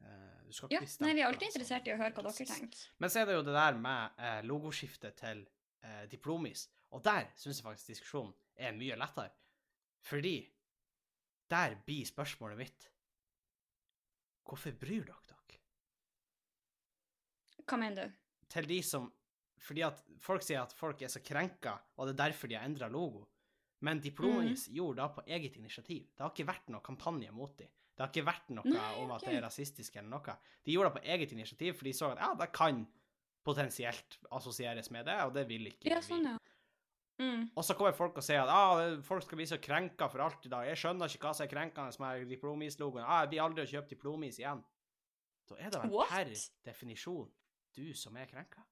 [0.00, 2.84] Eh, du skal Ja, nei, vi er alltid interessert i å høre hva dere tenker.
[2.98, 5.42] Men så er det jo det der med eh, logoskiftet til
[5.82, 9.34] eh, Diplomis, og der syns jeg faktisk diskusjonen er mye lettere.
[10.08, 10.36] Fordi
[11.50, 12.92] der blir spørsmålet mitt
[14.48, 15.27] Hvorfor bryr dere?
[17.68, 18.18] Hva mener du?
[18.52, 19.08] til de som
[19.58, 22.66] Fordi at folk sier at folk er så krenka, og det er derfor de har
[22.68, 23.24] endra logo.
[23.82, 26.04] Men Diplomis gjorde det på eget initiativ.
[26.14, 27.72] Det har ikke vært noe kampanje mot dem.
[27.90, 30.36] Det har ikke vært noe Nei, om at det er rasistisk eller noe.
[30.62, 32.84] De gjorde det på eget initiativ, for de så at ja, det kan
[33.48, 36.36] potensielt assosieres med det, og det vil ikke Ja, sånn, ja.
[37.18, 37.48] Mm.
[37.58, 40.46] Og så kommer folk og sier at ah, folk skal bli så krenka for alt
[40.46, 40.68] i dag.
[40.70, 43.02] Jeg skjønner ikke hva som er krenkende med Diplomis-logoen.
[43.02, 44.62] Ah, jeg blir aldri å kjøpe Diplomis igjen.
[45.50, 46.32] Da er det vel per
[46.70, 47.26] definisjon
[47.78, 48.64] du som er krenka.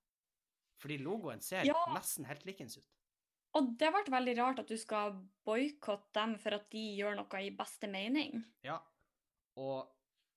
[0.82, 1.78] Fordi logoen ser Ja.
[1.94, 2.86] nesten helt likens ut.
[3.56, 5.14] Og det ble veldig rart at du skal
[5.46, 8.42] boikotte dem for at de gjør noe i beste mening.
[8.66, 8.80] Ja.
[9.56, 9.92] Og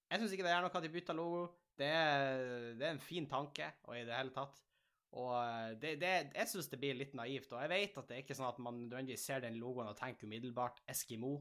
[0.10, 1.42] Jeg syns ikke det er noe at de bytter logo.
[1.78, 2.40] Det er,
[2.80, 4.56] det er en fin tanke, og i det hele tatt.
[5.20, 7.52] Og eh, det, det, jeg syns det blir litt naivt.
[7.54, 9.98] Og jeg vet at det er ikke sånn at man nødvendigvis ser den logoen og
[10.00, 11.36] tenker umiddelbart Eskimo.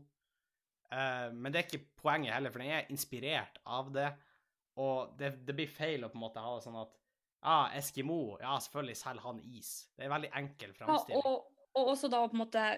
[0.92, 4.10] Uh, men det er ikke poenget heller, for den er inspirert av det.
[4.84, 6.97] Og det, det blir feil å på en måte ha det sånn at
[7.40, 9.72] ah, Eskimo, ja, selvfølgelig selger han is.
[9.94, 11.48] Det er en veldig enkel Ja, og,
[11.78, 12.68] og også da på en måte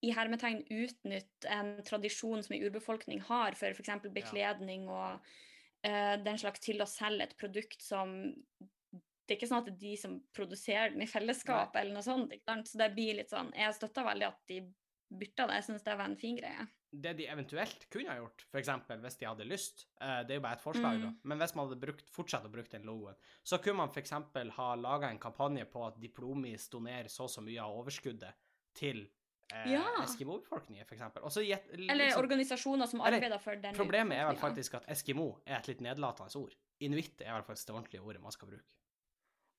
[0.00, 4.06] i hermetegn utnytte en tradisjon som en urbefolkning har for f.eks.
[4.14, 8.14] bekledning og uh, den slags til å selge et produkt som
[8.60, 12.02] Det er ikke sånn at det er de som produserer den i fellesskap, eller noe
[12.02, 12.32] sånt.
[12.66, 14.64] Så det blir litt sånn Jeg støtter veldig at de
[15.10, 15.60] bytta det.
[15.60, 16.66] Jeg syns det var en fin greie.
[16.92, 18.68] Det de eventuelt kunne ha gjort, f.eks.
[19.04, 21.02] hvis de hadde lyst, eh, det er jo bare et forslag, Mm.
[21.02, 24.10] da, men hvis man hadde brukt, fortsatt å bruke den logoen, så kunne man f.eks.
[24.56, 28.34] ha laga en kampanje på at Diplomis donerer så og så mye av overskuddet
[28.74, 29.08] til
[29.52, 29.84] eh, Ja.
[30.02, 31.00] Eskimo-befolkningen, f.eks.
[31.14, 35.58] Liksom, Eller organisasjoner som Eller, arbeider for den Problemet er vel faktisk at Eskimo er
[35.58, 36.54] et litt nedlatende ord.
[36.80, 38.74] Inuitt er vel faktisk det ordentlige ordet man skal bruke.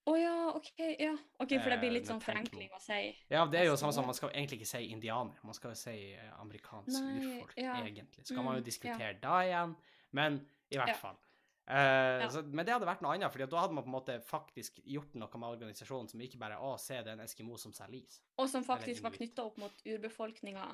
[0.09, 0.69] Å ja, OK.
[0.97, 1.11] ja.
[1.37, 3.75] Ok, For det blir Eh, litt nå sånn forenkling å si Ja, det er jo
[3.77, 7.17] samme som man skal egentlig ikke si indianer, man skal jo si eh, amerikansk Nei,
[7.19, 7.75] urfolk, ja.
[7.85, 8.25] egentlig.
[8.25, 9.75] Så kan man jo diskutere diskutere da igjen,
[10.17, 10.39] men
[10.71, 10.97] i hvert Ja.
[10.97, 11.19] fall.
[11.67, 12.29] Eh, Ja.
[12.33, 14.79] så, men det hadde vært noe annet, for da hadde man på en måte faktisk
[14.83, 18.01] gjort noe med organisasjonen som ikke bare å, se det er en eskimo som selger
[18.01, 18.21] is.
[18.41, 20.65] Og som faktisk var knytta opp mot urbefolkninga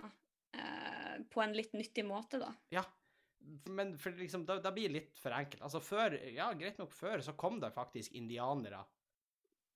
[0.53, 2.53] eh, på en litt nyttig måte, da.
[2.71, 2.85] Ja,
[3.67, 5.61] men for liksom, da, da blir det litt for enkelt.
[5.61, 8.81] Altså før, ja, greit nok før, så kom det faktisk indianere,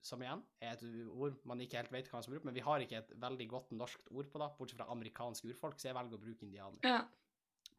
[0.02, 0.82] som igjen er et
[1.14, 3.46] ord man ikke helt vet hva man skal bruke, men vi har ikke et veldig
[3.52, 6.82] godt norskt ord på det, bortsett fra amerikanske urfolk, så jeg velger å bruke indianer.
[6.86, 7.00] Ja.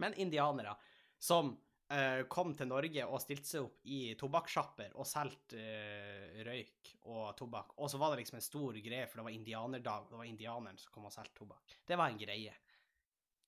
[0.02, 0.76] Men indianere
[1.20, 6.94] som uh, kom til Norge og stilte seg opp i tobakkssjapper og solgte uh, røyk
[7.12, 10.22] og tobakk, og så var det liksom en stor greie, for det var indianerdag, det
[10.22, 11.76] var indianeren som kom og solgte tobakk.
[11.88, 12.56] Det var en greie.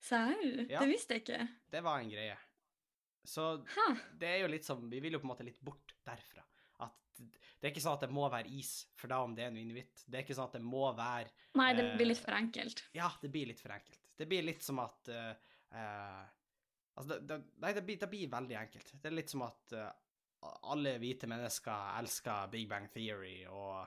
[0.06, 0.44] Serr?
[0.68, 0.82] Ja.
[0.82, 1.40] Det visste jeg ikke.
[1.72, 2.36] Det var en greie.
[3.26, 3.86] Så ha.
[4.20, 6.44] det er jo litt som Vi vil jo på en måte litt bort derfra.
[6.84, 6.94] At
[7.56, 9.60] det er ikke sånn at det må være is for da om det er en
[9.60, 10.04] inuitt.
[10.04, 12.82] Det er ikke sånn at det må være Nei, det blir litt Eh, for enkelt.
[12.96, 14.00] Ja, det blir litt for enkelt.
[14.16, 15.30] Det blir litt som at uh,
[15.74, 16.24] uh,
[16.96, 18.92] Altså, det, det, nei, det blir, det blir veldig enkelt.
[19.02, 19.90] Det er litt som at uh,
[20.72, 23.84] alle hvite mennesker elsker Big Bang Theory og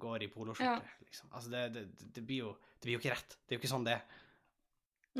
[0.00, 1.32] går i poloskjorte, liksom.
[1.34, 3.36] Altså, det, det, det, blir jo, det blir jo ikke rett.
[3.44, 4.18] Det er jo ikke sånn det er.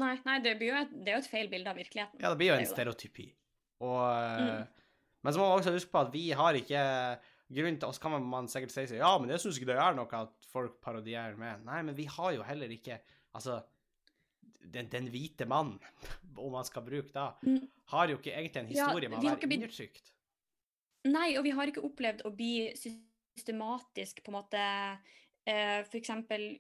[0.01, 2.23] Nei, nei det, blir jo et, det er jo et feil bilde av virkeligheten.
[2.23, 3.27] Ja, det blir jo en er stereotypi.
[3.85, 4.01] Og
[4.41, 4.80] Mm.
[5.22, 6.83] Men så må man også huske på at vi har ikke
[7.52, 9.94] grunn til oss kan man- sikkert si seg, ja, men jeg syns ikke det er
[9.94, 11.64] noe at folk parodierer med.
[11.66, 13.00] Nei, men vi har jo heller ikke
[13.35, 13.61] Altså,
[14.72, 15.78] den, den hvite mann,
[16.37, 17.68] om man skal bruke da, Mm.
[17.92, 20.11] har jo ikke egentlig en Ja, historie med å være undertrykt.
[21.04, 24.64] Nei, og vi har ikke opplevd å bli systematisk på en måte
[25.48, 26.11] eh, F.eks.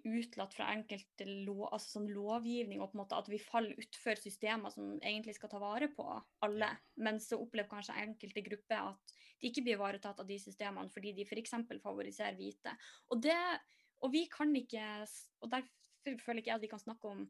[0.04, 4.20] utelatt fra enkelte lov, altså sånn lovgivning, og på en måte at vi faller utfor
[4.20, 6.06] systemer som egentlig skal ta vare på
[6.46, 6.70] alle.
[7.00, 11.14] Men så opplever kanskje enkelte grupper at de ikke blir ivaretatt av de systemene fordi
[11.16, 11.56] de f.eks.
[11.82, 12.74] favoriserer hvite.
[13.10, 13.36] Og, det,
[14.04, 14.86] og vi kan ikke
[15.40, 17.28] Og derfor føler ikke jeg at vi kan snakke om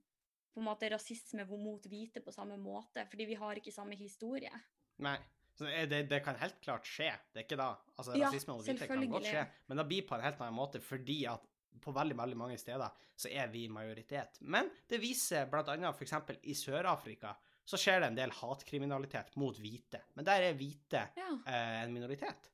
[0.51, 4.51] på en måte rasisme mot hvite på samme måte, fordi vi har ikke samme historie.
[4.99, 5.15] Nei.
[5.61, 7.75] Så det, det, kan helt klart skje, det er ikke da.
[7.99, 10.57] Altså, Ja, rasisme og hvite kan godt skje, men det blir på en helt annen
[10.57, 11.45] måte fordi at
[11.85, 14.39] på veldig, veldig mange steder så er vi majoritet.
[14.41, 17.35] Men det viser for eksempel i Sør-Afrika
[17.69, 20.01] så skjer det en del hatkriminalitet mot hvite.
[20.17, 22.49] Men der er hvite Ja, eh, en minoritet.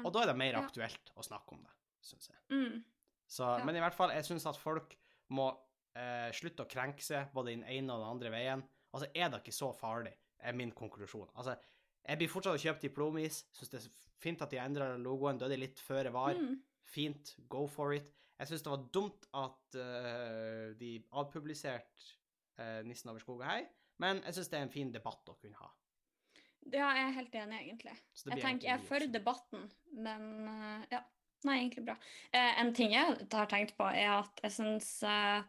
[0.00, 0.64] Og da er det mer Ja.
[0.64, 2.38] aktuelt å snakke om det, syns jeg.
[2.50, 2.84] Mm.
[3.28, 3.64] Så, Ja.
[3.64, 4.96] Men i hvert fall, jeg syns at folk
[5.30, 5.50] må
[5.94, 8.64] eh, slutte å krenke seg både den ene og den andre veien.
[8.92, 11.28] Altså, er det ikke så farlig, er min konklusjon.
[11.36, 11.56] Altså,
[12.02, 13.42] jeg blir fortsatt å kjøpe diplomis.
[13.54, 13.88] Syns det er
[14.22, 15.38] fint at de endra logoen.
[15.38, 16.38] Da er før litt føre var.
[16.38, 16.58] Mm.
[16.92, 18.10] Fint, go for it.
[18.40, 22.08] Jeg syns det var dumt at uh, de avpubliserte
[22.58, 23.68] uh, 'Nissen over skog og hei',
[24.02, 25.70] men jeg syns det er en fin debatt å kunne ha.
[26.72, 27.94] Ja, jeg er helt enig, egentlig.
[28.24, 31.04] Jeg tenker, jeg er for debatten, men uh, ja.
[31.42, 31.96] Nei, egentlig bra.
[32.30, 35.40] Eh, en ting jeg har tenkt på, er at jeg syns eh,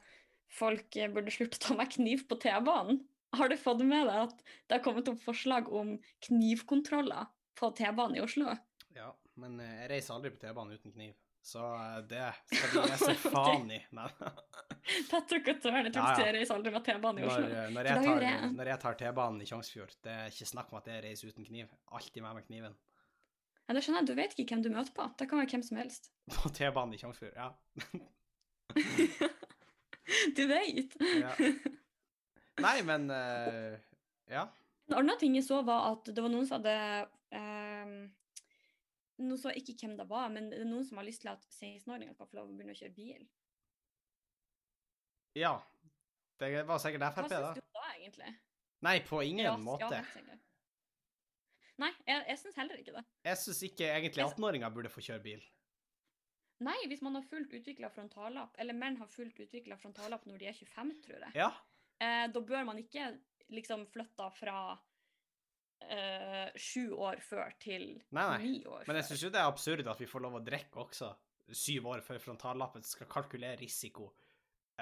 [0.49, 3.03] folk burde slutte å ta med kniv på T-banen.
[3.33, 5.95] Har du fått med deg at det har kommet opp forslag om
[6.27, 8.53] knivkontroller på T-banen i Oslo?
[8.93, 9.09] Ja,
[9.41, 11.15] men eh, jeg reiser aldri på T-banen uten kniv.
[11.43, 13.81] Så eh, det skal du gi så faen i.
[13.89, 17.49] Og Tørn, jeg tror jeg reiser aldri med T-banen i Oslo.
[17.49, 20.89] eh, når, jeg når jeg tar T-banen i Tjongsfjord, det er ikke snakk om at
[20.93, 21.73] jeg reiser uten kniv.
[21.91, 22.77] Alltid med meg kniven.
[23.63, 25.09] Ja, det skjønner jeg, du vet ikke hvem du møter på.
[25.19, 26.11] Det kan være hvem som helst.
[26.37, 27.49] På T-banen i Tjongsfjord, ja.
[30.37, 30.99] du vet.
[31.01, 31.33] ja.
[32.61, 33.79] Nei, men uh,
[34.29, 34.47] Ja.
[34.91, 36.73] En annen ting jeg så, var at det var noen som hadde
[37.33, 37.93] ehm,
[39.23, 41.31] Nå så jeg ikke hvem det var, men det er noen som har lyst til
[41.31, 43.21] at 16-åringer skal få lov å begynne å kjøre bil.
[45.39, 45.53] Ja.
[46.41, 47.53] Det var sikkert Hva Frp, syns da.
[47.55, 48.33] du da, egentlig?
[48.83, 50.01] Nei, på ingen Ja, måte.
[50.01, 50.37] Ja.
[51.81, 53.03] Nei, jeg, jeg syns heller ikke det.
[53.29, 55.45] Jeg syns ikke egentlig 18-åringer burde få kjøre bil.
[56.63, 60.49] Nei, hvis man har fullt utvikla frontallapp, eller menn har fullt utvikla frontallapp når de
[60.51, 61.49] er 25, tror jeg, Ja,
[62.03, 63.07] eh, da bør man ikke
[63.53, 64.57] liksom flytte fra
[65.83, 68.39] eh, sju år før til Nei, nei.
[68.43, 69.09] ni år men jeg før.
[69.11, 71.11] syns jo det er absurd at vi får lov å drikke også
[71.53, 74.07] syv år før frontallappen skal kalkulere risiko.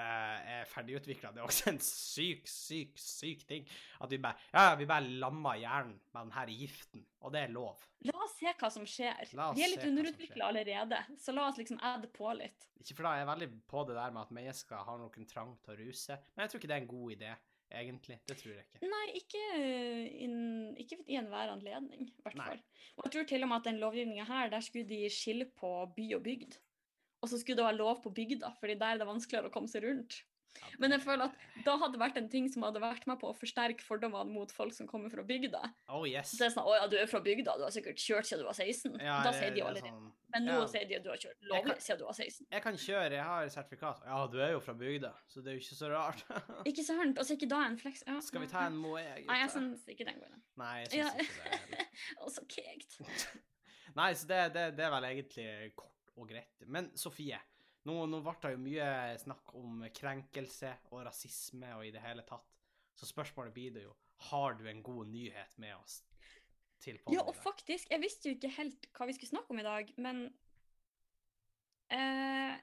[0.01, 1.31] Eh, er ferdigutvikla.
[1.35, 3.67] Det er også en syk, syk, syk ting.
[4.01, 7.85] At vi bare Ja, vi bare lammer hjernen med denne giften, og det er lov.
[8.07, 9.21] La oss se hva som skjer.
[9.29, 12.67] Vi er litt underutvikla allerede, så la oss liksom adde på litt.
[12.81, 15.53] Ikke for da jeg er veldig på det der med at mennesker har noen trang
[15.61, 17.35] til å ruse, men jeg tror ikke det er en god idé,
[17.81, 18.17] egentlig.
[18.27, 18.89] Det tror jeg ikke.
[18.89, 19.43] Nei, ikke,
[20.25, 20.35] in,
[20.81, 22.65] ikke i enhver anledning, i hvert fall.
[22.97, 25.71] Og jeg tror til og med at den lovgivninga her, der skulle de skille på
[25.95, 26.57] by og bygd.
[27.21, 29.69] Og så skulle det være lov på bygda, fordi der er det vanskeligere å komme
[29.71, 30.23] seg rundt.
[30.83, 33.29] Men jeg føler at da hadde det vært en ting som hadde vært med på
[33.29, 35.61] å forsterke fordommene mot folk som kommer fra bygda.
[35.95, 36.33] Oh yes.
[36.35, 38.47] Det er sånn 'Å ja, du er fra bygda, du har sikkert kjørt siden du
[38.49, 38.97] var 16'.
[38.99, 39.93] Ja, da sier de det er allerede.
[39.93, 40.65] sånn, Men nå ja.
[40.73, 42.47] sier de at du har kjørt lovlig kan- siden du var 16.
[42.51, 44.01] Jeg kan kjøre, jeg har sertifikat.
[44.05, 46.25] Ja, du er jo fra bygda, så det er jo ikke så rart.
[46.67, 47.17] Ikke sant?
[47.17, 48.03] Altså ikke da en flex.
[48.07, 50.43] Ja, Skal vi ta en Moe, Nei, jeg syns ikke den går inn.
[50.57, 51.87] Nei, jeg syns ikke det.
[52.25, 52.99] Og så kegt.
[53.95, 56.63] Nei, så det, det, det er vel egentlig kort og greit.
[56.67, 57.39] Men Sofie,
[57.87, 58.87] nå, nå ble det jo mye
[59.21, 62.47] snakk om krenkelse og rasisme og i det hele tatt.
[62.97, 63.93] Så spørsmålet blir det jo,
[64.29, 66.01] har du en god nyhet med oss
[66.81, 69.61] til podden Ja, og faktisk, jeg visste jo ikke helt hva vi skulle snakke om
[69.61, 70.25] i dag, men
[71.93, 72.59] eh,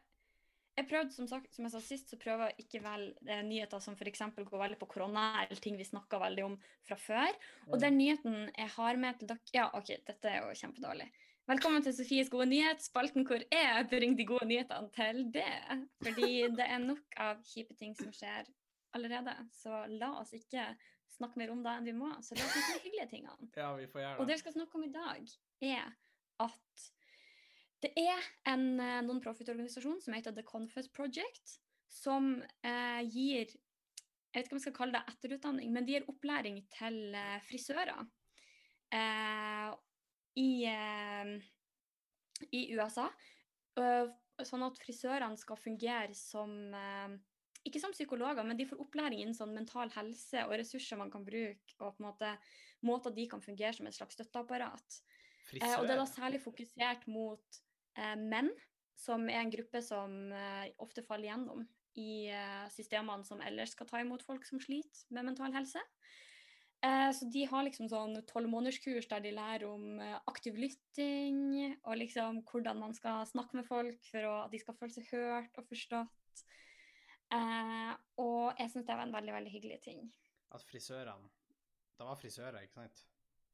[0.78, 3.82] jeg prøvde, som, sagt, som jeg sa sist, så prøver jeg ikke vel eh, nyheter
[3.82, 4.22] som f.eks.
[4.38, 6.54] går veldig på korona, eller ting vi snakka veldig om
[6.86, 7.40] fra før.
[7.72, 11.08] Og den nyheten jeg har med til dere Ja, OK, dette er jo kjempedårlig.
[11.48, 15.78] Velkommen til Sofies gode nyhet, spalten hvor jeg bringer de gode nyhetene til det.
[16.04, 18.50] Fordi det er nok av kjipe ting som skjer
[18.92, 19.32] allerede.
[19.56, 20.66] Så la oss ikke
[21.14, 22.10] snakke mer om det enn vi må.
[22.20, 23.48] Så la oss snakke om de hyggelige tingene.
[23.56, 24.20] Ja, vi får gjøre det.
[24.20, 24.36] Og det.
[24.36, 25.32] vi skal snakke om i dag,
[25.70, 25.88] er
[26.44, 26.86] at
[27.86, 31.58] det er en eh, non-profit-organisasjon som heter The Confess Project,
[31.88, 36.12] som eh, gir Jeg vet ikke om jeg skal kalle det etterutdanning, men de gir
[36.12, 38.04] opplæring til eh, frisører
[38.92, 39.76] eh,
[40.38, 41.34] i, eh,
[42.54, 43.08] i USA.
[43.78, 44.10] øh,
[44.46, 47.16] sånn at frisørene skal fungere som eh,
[47.66, 51.26] ikke som psykologer, men de får opplæring innen sånn mental helse og ressurser man kan
[51.26, 52.32] bruke, og på en måte
[52.86, 55.00] måter de kan fungere som et slags støtteapparat.
[55.56, 57.60] Eh, og det er da særlig fokusert mot
[57.98, 58.52] eh, menn,
[58.98, 61.66] som er en gruppe som eh, ofte faller gjennom
[61.98, 65.82] i eh, systemene som ellers skal ta imot folk som sliter med mental helse.
[66.78, 71.40] Eh, så de har liksom sånn tolvmånederskurs der de lærer om eh, aktiv lytting,
[71.82, 75.58] og liksom hvordan man skal snakke med folk for at de skal føle seg hørt
[75.58, 76.44] og forstått.
[77.34, 80.06] Eh, og jeg syns det var en veldig, veldig hyggelig ting.
[80.54, 81.28] At frisørene
[81.98, 83.00] Det var frisører, ikke sant?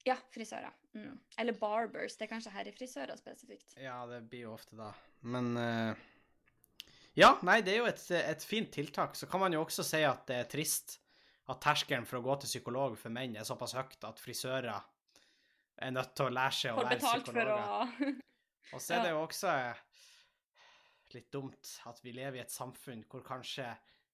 [0.05, 0.75] Ja, frisører.
[0.93, 1.17] Mm.
[1.41, 2.19] Eller barbers.
[2.19, 3.73] Det er kanskje herrefrisører spesifikt.
[3.81, 4.91] Ja, det blir jo ofte da.
[5.25, 6.11] Men uh...
[7.17, 9.17] Ja, nei, det er jo et, et fint tiltak.
[9.17, 10.99] Så kan man jo også si at det er trist
[11.53, 14.71] at terskelen for å gå til psykolog for menn er såpass høyt at frisører
[15.85, 17.65] er nødt til å lære seg å Får være psykologer.
[17.99, 18.13] for å.
[18.75, 19.55] Og så er det jo også
[21.15, 23.67] litt dumt at vi lever i et samfunn hvor kanskje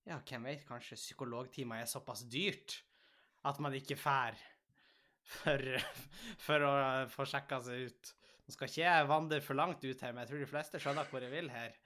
[0.09, 2.79] Ja, hvem vet, kanskje psykologtimer er såpass dyrt
[3.47, 4.35] at man ikke fær
[5.23, 5.61] for,
[6.47, 6.73] for å
[7.13, 8.11] få sjekka seg ut.
[8.49, 11.09] Nå skal ikke jeg vandre for langt ut her, men jeg tror de fleste skjønner
[11.13, 11.77] hvor jeg vil her.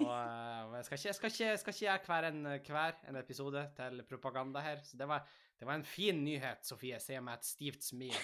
[0.00, 2.98] Og, og jeg skal ikke, jeg skal ikke, jeg skal ikke gjøre hver en, hver
[3.12, 4.80] en episode til propaganda her.
[4.84, 5.20] Så det var,
[5.60, 8.18] det var en fin nyhet, Sofie, Se meg med et stivt smil.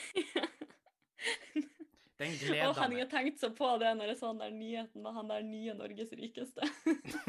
[2.19, 2.79] Den gleder meg.
[2.81, 5.29] Henning han har tenkt så på det når jeg så den der nyheten med han
[5.31, 6.67] der nye Norges rikeste.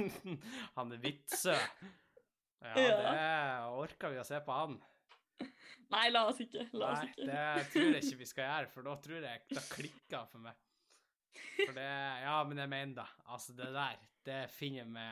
[0.77, 1.53] han er Vitsø.
[2.59, 2.95] Ja, Ja.
[2.99, 4.73] det orker vi å se på han.
[5.93, 6.65] Nei, la oss ikke.
[6.73, 7.27] La oss Nei, ikke.
[7.29, 10.57] det tror jeg ikke vi skal gjøre, for da tror jeg det klikker for meg.
[11.65, 11.87] For det
[12.23, 13.07] Ja, men jeg mener det.
[13.27, 15.07] Altså, det der, det finner vi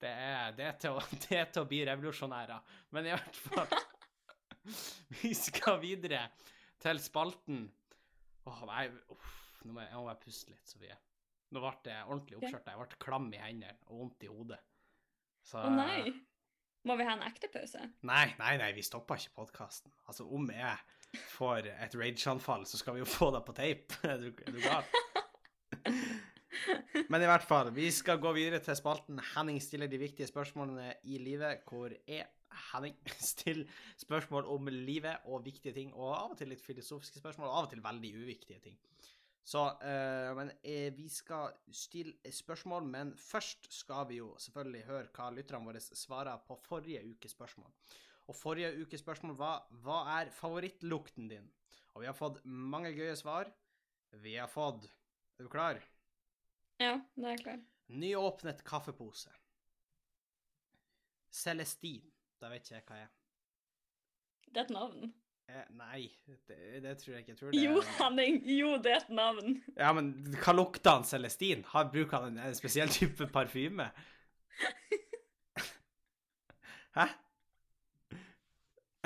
[0.00, 0.12] det
[0.58, 0.66] det,
[1.28, 2.76] det er til å bli revolusjonærer.
[2.94, 3.76] Men i hvert fall
[5.22, 6.26] Vi skal videre
[6.82, 7.66] til spalten
[8.46, 9.30] Åh, nei, uff,
[9.64, 10.94] nå må jeg, jeg må bare puste litt, Sofie.
[11.50, 12.74] Nå ble det ordentlig oppskjørta.
[12.74, 14.60] Jeg ble klam i hendene og vondt i hodet.
[15.46, 16.12] Så Å nei.
[16.86, 17.82] Må vi ha en ekte pause?
[18.06, 19.90] Nei, nei, nei, vi stopper ikke podkasten.
[20.06, 23.98] Altså, om jeg får et rage-anfall, så skal vi jo få det på tape.
[24.12, 24.86] Er du, er du gal?
[27.10, 30.94] Men i hvert fall, vi skal gå videre til spalten Henning stiller de viktige spørsmålene
[31.04, 32.26] i livet, hvor jeg,
[32.72, 32.96] Henning,
[33.32, 33.66] stiller
[34.00, 37.68] spørsmål om livet og viktige ting, og av og til litt filosofiske spørsmål, og av
[37.68, 38.78] og til veldig uviktige ting.
[39.46, 45.12] Så, eh, men eh, vi skal stille spørsmål, men først skal vi jo selvfølgelig høre
[45.14, 47.70] hva lytterne våre svarer på forrige ukes spørsmål.
[48.26, 51.46] Og forrige ukes spørsmål var hva er favorittlukten din?
[51.94, 53.52] Og vi har fått mange gøye svar.
[54.18, 54.88] Vi har fått
[55.36, 55.80] Er du klar?
[56.80, 57.60] Ja, da er jeg klar.
[57.92, 59.30] Nyåpnet kaffepose.
[61.32, 62.02] Celestin.
[62.40, 63.14] Da vet ikke jeg hva jeg er.
[64.46, 65.12] Det er et navn.
[65.46, 66.00] Eh, nei,
[66.48, 67.32] det, det tror jeg ikke.
[67.34, 68.40] Jeg tror det Jo, Henning.
[68.50, 69.60] Jo, det er et navn.
[69.76, 70.10] Ja, men
[70.40, 71.62] hva lukter han Celestin?
[71.70, 73.90] Har, bruker han en, en spesiell type parfyme?
[76.96, 77.06] Hæ?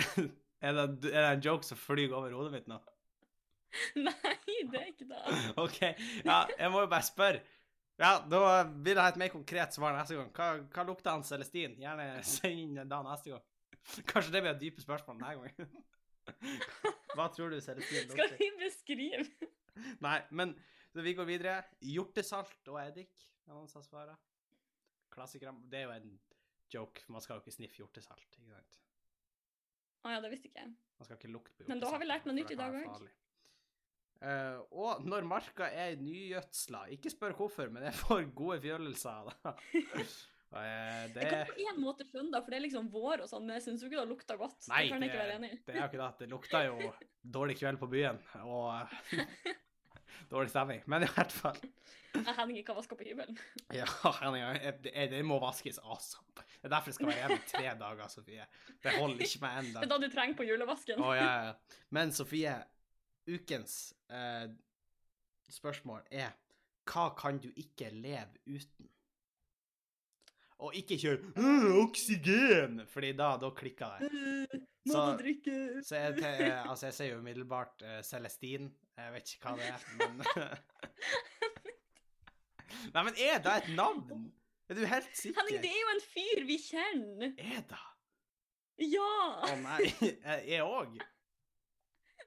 [0.61, 2.77] Er det, er det en joke som flyr over hodet mitt nå?
[4.07, 4.15] Nei,
[4.73, 5.39] det er ikke det.
[5.65, 5.81] OK.
[6.25, 7.43] Ja, jeg må jo bare spørre.
[8.01, 10.31] Ja, da vil jeg ha et mer konkret svar neste gang.
[10.37, 11.77] Hva, hva lukter han Celestin?
[11.83, 13.47] Gjerne send inn da neste gang.
[14.09, 15.87] Kanskje det blir et dype spørsmål denne gangen.
[17.17, 19.25] Hva tror du Celestin Skal vi beskrive?
[20.05, 20.55] Nei, men
[20.93, 21.61] så vi går videre.
[21.87, 23.13] Hjortesalt og eddik.
[23.47, 24.19] Er noen som svarer?
[25.13, 25.55] Klassikere.
[25.71, 26.13] Det er jo en
[26.73, 27.05] joke.
[27.13, 28.79] Man skal jo ikke sniffe hjortesalt, ikke sant?
[30.01, 30.73] Å ja, det visste ikke jeg.
[30.97, 31.75] Man skal ikke lukte på hjortesalt.
[31.75, 33.11] Men da har vi lært noe nytt i dag være
[34.21, 39.31] Eh, og når marka er nygjødsla Ikke spør hvorfor, men jeg får gode fjølelser av
[39.33, 39.55] det.
[40.51, 43.29] Eh, det Jeg kan på en måte skjønne det, for det er liksom vår og
[43.31, 44.57] sånn, men jeg syns jo ikke det lukta godt.
[44.73, 45.59] Nei, det kan jeg ikke være enig i.
[45.63, 46.09] det er jo ikke det.
[46.19, 46.89] Det lukta jo
[47.37, 48.97] dårlig kveld på byen og
[50.33, 50.83] dårlig stemning.
[50.91, 51.61] Men i hvert fall.
[52.11, 53.39] Jeg Henning ikke har vaska på hybelen.
[53.79, 53.87] Ja,
[54.19, 56.27] Henning, jeg- det, må vaskes awesome.
[56.35, 58.47] Det er derfor det skal være hjemme tre dager, Sofie.
[58.83, 60.99] Det holder ikke med én Det er da du trenger på julevasken.
[60.99, 61.81] Oh, ja, ja.
[61.95, 62.57] Men Sofie,
[63.35, 64.47] ukens eh,
[65.51, 66.33] spørsmål er
[66.91, 68.89] hva kan du ikke leve uten?
[70.61, 74.61] Og ikke kjør «Øh, oksygen, fordi da, da klikker det.
[74.91, 75.17] Må Så-.
[75.87, 76.33] Så jeg, te,
[76.69, 78.69] altså jeg sier jo umiddelbart uh, Celestin.
[78.97, 80.21] Jeg vet ikke hva det er, men
[82.95, 84.33] Nei, men er det et navn?
[84.69, 85.41] Er du helt sikker?
[85.41, 87.33] Henning, det er jo en fyr vi kjenner.
[87.39, 87.81] Er det?
[88.91, 89.15] Ja!
[89.49, 89.89] Å nei,
[90.53, 91.01] jeg òg?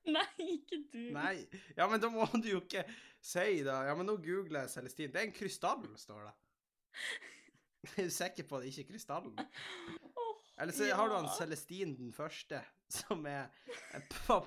[0.16, 0.26] Nei,
[0.58, 1.00] ikke du.
[1.16, 1.46] Nei.
[1.78, 2.84] Ja, men da må du jo ikke
[3.24, 3.76] si det.
[3.88, 5.12] Ja, men nå googler jeg Celestin.
[5.14, 6.34] Det er en krystall, står det.
[7.84, 9.40] Jeg Er du sikker på at det ikke er krystallen?
[10.16, 11.34] Oh, Eller så har du han ja.
[11.36, 13.50] Celestin den første, som er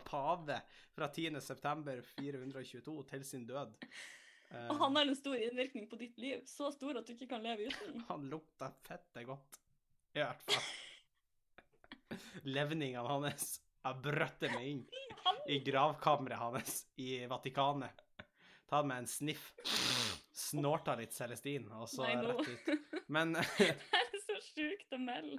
[0.09, 0.57] pave
[0.97, 1.37] fra 10.
[1.45, 3.75] september 422 til sin død.
[4.51, 6.47] Eh, Og han har en stor innvirkning på ditt liv.
[6.49, 8.01] Så stor at du ikke kan leve uten.
[8.09, 9.61] han lukter fette godt.
[10.17, 10.73] I hvert fall.
[12.47, 14.83] Levningene hans har brøttet meg inn
[15.55, 18.03] i gravkammeret hans i Vatikanet.
[18.67, 19.53] Tatt med en sniff.
[20.37, 22.33] Snorta litt Celestin, og så Nei, no.
[22.35, 22.89] rett ut.
[23.15, 25.39] Men Det er så sjukt å melde.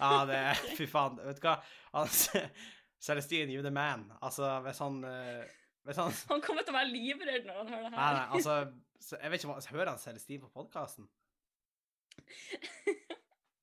[0.00, 1.20] Ja, det er Fy faen.
[1.22, 1.54] Vet du hva?
[2.02, 2.42] Altså,
[3.04, 4.08] Celestin, you the man.
[4.20, 5.44] Altså, hvis han eh,
[5.86, 8.18] Hvis han Han kommer til å være livredd når han hører det her.
[8.18, 8.58] nei, altså
[9.22, 11.06] Jeg vet ikke hva, Hører han Celestin på podkasten?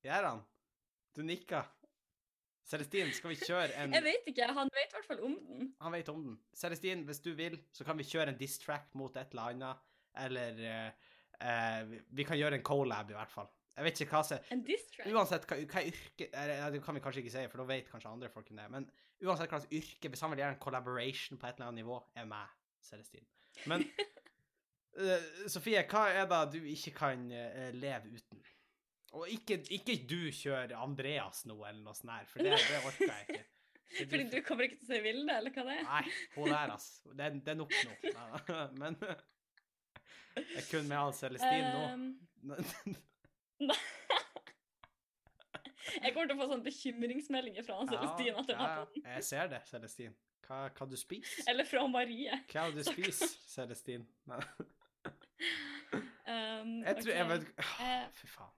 [0.02, 0.42] Gjør han?
[1.14, 1.68] Du nikker.
[2.72, 4.46] Celestin, skal vi kjøre en Jeg vet ikke.
[4.56, 5.72] Han vet i hvert fall om den.
[5.84, 6.36] Han vet om den.
[6.56, 9.82] Celestin, hvis du vil, så kan vi kjøre en diss track mot et eller annet.
[10.22, 11.10] Eller uh,
[11.42, 13.50] uh, vi- kan gjøre en collab, i hvert fall.
[13.76, 15.08] Jeg vet ikke hva som En diss track.
[15.12, 18.10] Uansett hva, hva yrke eller, Det kan vi kanskje ikke si, for da vet kanskje
[18.12, 18.66] andre folk om det.
[18.72, 18.88] Men
[19.24, 22.00] uansett hva slags yrke, hvis han vil gjøre en collaboration på et eller annet nivå,
[22.16, 22.52] er meg,
[22.84, 23.24] Celestin.
[23.72, 23.84] Men
[25.00, 27.28] uh, Sofie, hva er det du ikke kan
[27.76, 28.41] leve uten?
[29.12, 33.10] Og ikke, ikke du kjør Andreas nå, eller noe sånt her, for det, det orker
[33.10, 33.42] jeg ikke.
[33.92, 34.06] Du...
[34.08, 35.82] Fordi du kommer ikke til å se Vilde, eller hva det er?
[35.84, 36.04] Nei,
[36.38, 37.12] hun der, altså.
[37.12, 37.92] Det, det er nok nå.
[38.16, 38.96] Nei, Men
[40.38, 41.82] jeg er kun med all Celestine nå.
[41.92, 43.74] Um...
[45.92, 48.46] Jeg kommer til å få sånne bekymringsmeldinger fra Celestine.
[48.48, 50.16] Ja, ja, jeg ser det, Celestine.
[50.46, 51.44] Hva, hva du spiser?
[51.52, 52.40] Eller fra Marie.
[52.48, 54.08] Hva det du spiser, Celestine?
[56.22, 57.48] Um, Jeg tror jeg vet
[57.82, 58.52] Eh, Fy faen.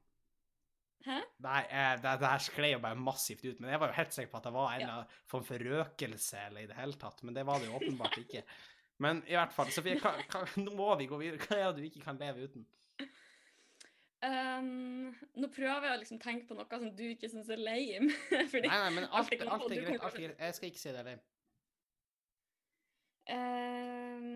[1.05, 1.19] Hæ?
[1.45, 3.59] Nei, eh, det, det her sklei jo bare massivt ut.
[3.61, 4.85] Men jeg var jo helt sikker på at det var en Ja.
[4.87, 7.21] eller annen form for røkelse eller i det hele tatt.
[7.23, 8.45] Men det var det jo åpenbart ikke.
[9.05, 11.43] Men i hvert fall, Sofie, hva, hva, nå må vi gå videre.
[11.45, 12.65] Hva er det du ikke kan leve uten?
[14.25, 18.09] Um, nå prøver jeg å liksom tenke på noe som du ikke syns er lame.
[18.55, 20.01] Fordi Nei, nei, men alt, alt, alt er greit.
[20.07, 20.33] Alt er.
[20.41, 21.25] Jeg skal ikke si det alene.
[23.35, 24.31] um,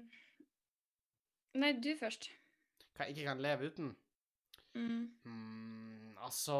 [1.59, 2.29] Nei, du først.
[2.99, 3.95] Hva jeg ikke kan leve uten?
[4.77, 5.07] Mm.
[5.25, 5.78] Hmm,
[6.29, 6.57] altså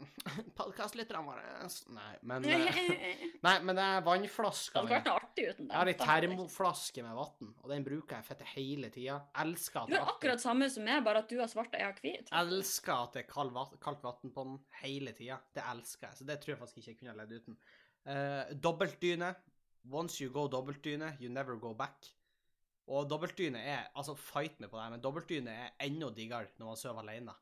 [0.58, 4.94] Podkastlytterne våre Nei, men eh, Nei, men det er vannflaska mi.
[4.94, 9.18] uten Jeg har ei termoflaske med vann, og den bruker jeg fette hele tida.
[9.44, 11.80] Elsker at Du har er akkurat samme som meg, bare at du har svart og
[11.80, 12.34] jeg har hvit.
[12.42, 15.40] Elsker at det er kaldt vann på den hele tida.
[15.56, 16.20] Det elsker jeg.
[16.20, 17.58] Så det tror jeg faktisk ikke jeg kunne levd uten.
[18.04, 19.32] Uh, dobbeltdyne.
[19.92, 22.08] Once you go dobbeltdyne, you never go back.
[22.88, 26.72] Og dobbeltdyne er Altså, fight meg på det, her, men dobbeltdyne er enda diggere når
[26.72, 27.34] man sover alene.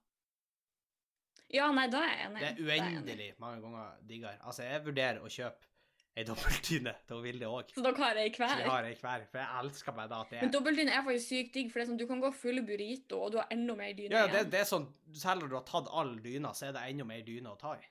[1.52, 2.40] Ja, nei, da er jeg enig.
[2.40, 4.38] Det er uendelig er mange ganger diggere.
[4.40, 5.68] Altså, jeg vurderer å kjøpe
[6.12, 7.70] ei dobbeltdyne til Vilde òg.
[7.72, 8.56] Så dere har ei hver?
[8.60, 9.24] vi har ei hver.
[9.30, 11.80] For jeg elsker bare da at det Men er dobbeltdyne er faktisk sykt digg, for
[11.80, 14.26] det er sånn, du kan gå full burrito, og du har enda mer dyne Ja,
[14.26, 14.36] igjen.
[14.36, 14.52] igjen.
[14.52, 14.86] det er sånn
[15.22, 17.74] Selv når du har tatt all dyna, så er det enda mer dyne å ta
[17.80, 17.88] i.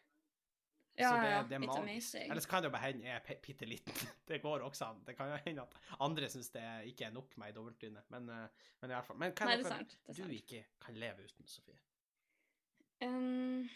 [1.00, 2.16] Ja, så det, det er magisk.
[2.20, 4.10] Eller så kan det jo bare hende jeg er bitte liten.
[4.30, 5.00] Det går også an.
[5.08, 8.04] Det kan jo hende at andre syns det ikke er nok med ei dobbeltdyne.
[8.14, 9.18] Men, eh, men i hvert fall.
[9.18, 9.96] Men hva er det sant.
[9.96, 10.36] Det er du sant.
[10.42, 11.80] ikke kan leve uten, Sofie?
[13.02, 13.68] Um,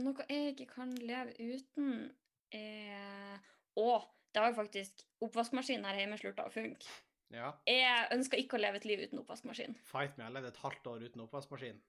[0.00, 2.10] noe jeg ikke kan leve uten,
[2.52, 3.40] er
[3.76, 3.88] Å,
[4.32, 6.88] det har jo faktisk oppvaskmaskinen her hjemme slutta å funke.
[7.32, 7.54] Ja.
[7.64, 9.78] Jeg ønsker ikke å leve et liv uten oppvaskmaskin.
[9.88, 10.26] Fight me.
[10.26, 11.80] Jeg levde et halvt år uten oppvaskmaskin.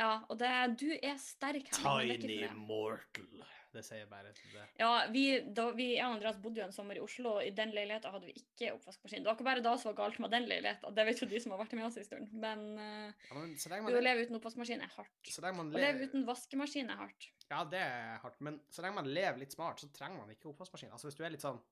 [0.00, 3.44] Ja, og det, du er sterk, er Tiny mortal.
[3.70, 4.62] Det sier bare det.
[4.80, 7.52] Ja, vi, da, vi jeg og Andreas bodde jo en sommer i Oslo, og i
[7.54, 9.22] den leiligheten hadde vi ikke oppvaskmaskin.
[9.22, 11.42] Det var ikke bare da som var galt med den leiligheten, det vet jo de
[11.44, 12.32] som har vært med oss en stund.
[12.42, 13.54] Men uh, Ja, men
[13.86, 15.34] man, å leve uten oppvaskmaskin er hardt.
[15.46, 17.28] man Å leve uten vaskemaskin er hardt.
[17.50, 18.40] Ja, det er hardt.
[18.42, 20.90] Men så lenge man lever litt smart, så trenger man ikke oppvaskmaskin.
[20.90, 21.62] Altså, hvis du er litt sånn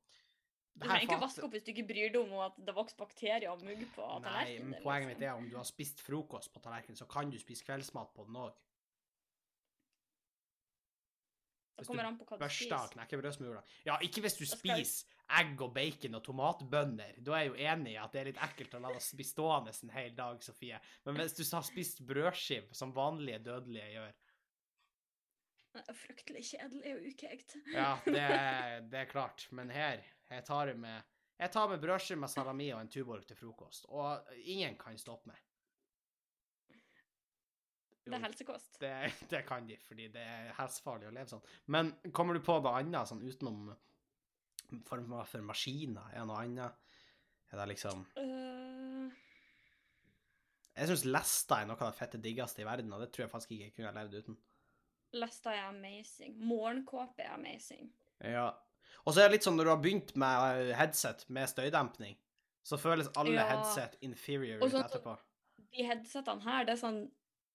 [0.78, 3.50] Du trenger ikke vaske opp hvis du ikke bryr deg om at det vokser bakterier
[3.50, 6.98] og mugg på Nei, men poenget mitt er om du har spist frokost på tallerkenen,
[6.98, 8.54] så kan du spise kveldsmat på den òg.
[11.78, 12.92] Hvis du kommer an på hva du spiser.
[12.94, 13.74] knekkebrødsmuler.
[13.86, 15.06] Ja, ikke hvis du spiser
[15.38, 17.18] egg og bacon og tomatbønner.
[17.24, 19.26] Da er jeg jo enig i at det er litt ekkelt å la det bli
[19.28, 20.80] stående en hel dag, Sofie.
[21.04, 24.16] Men hvis du har spist brødskive, som vanlige dødelige gjør,
[25.78, 27.56] Det er Fryktelig kjedelig og ukeegt.
[27.74, 28.24] ja, det
[28.90, 29.46] det er klart.
[29.52, 31.02] Men her, jeg tar med
[31.38, 35.30] jeg tar med brødskive med salami og en Tuborg til frokost, og ingen kan stoppe
[35.30, 35.38] meg.
[38.10, 38.80] Det er helsekost.
[38.82, 38.94] Det,
[39.32, 41.46] det kan de, fordi det er helsefarlig å leve sånn.
[41.74, 43.70] Men kommer du på noe annet sånn utenom
[44.88, 46.10] former for maskiner?
[46.12, 46.94] Er det noe annet?
[47.48, 49.08] Er det liksom uh...
[50.78, 53.32] Jeg syns lester er noe av det fette diggeste i verden, og det tror jeg
[53.32, 54.36] faktisk ikke jeg kunne levd uten.
[55.18, 56.36] Lesta er amazing.
[56.44, 57.88] Morgenkåpe er amazing.
[58.22, 58.50] Ja.
[59.04, 62.18] Og så er det litt sånn når du har begynt med eh, headset med støydempning,
[62.62, 63.46] så føles alle Ja.
[63.48, 65.16] headset inferior ut etterpå.
[65.72, 67.00] De headsetene her, det er sånn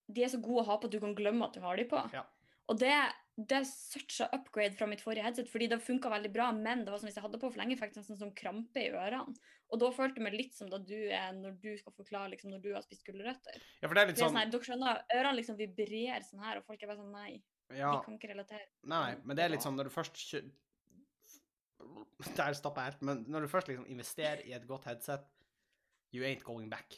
[0.08, 1.86] De er så gode å ha på at du kan glemme at du har de
[1.90, 2.00] på.
[2.14, 2.26] Ja.
[2.72, 2.94] Og det,
[3.36, 6.86] det er such a upgrade fra mitt forrige headset, fordi det funka veldig bra, men
[6.86, 8.92] det var som hvis jeg hadde på for lenge, fikk jeg sånn, sånn krampe i
[8.94, 9.36] ørene.
[9.74, 12.52] Og da følte jeg meg litt som da du er når du skal forklare liksom,
[12.54, 13.58] når du har spist gulrøtter.
[13.82, 16.28] Ja, for det er litt Det er sånn sånn her, dere skjønner, ørene liksom vibrerer
[16.28, 17.32] sånn her, og folk er bare sånn nei,
[17.74, 18.68] Ja, de kan ikke relatere.
[18.92, 20.44] nei, men det er litt sånn når du først kjø...
[22.38, 23.02] Der stopper jeg helt.
[23.04, 25.26] Men når du først liksom investerer i et godt headset,
[26.16, 26.96] you ain't going back.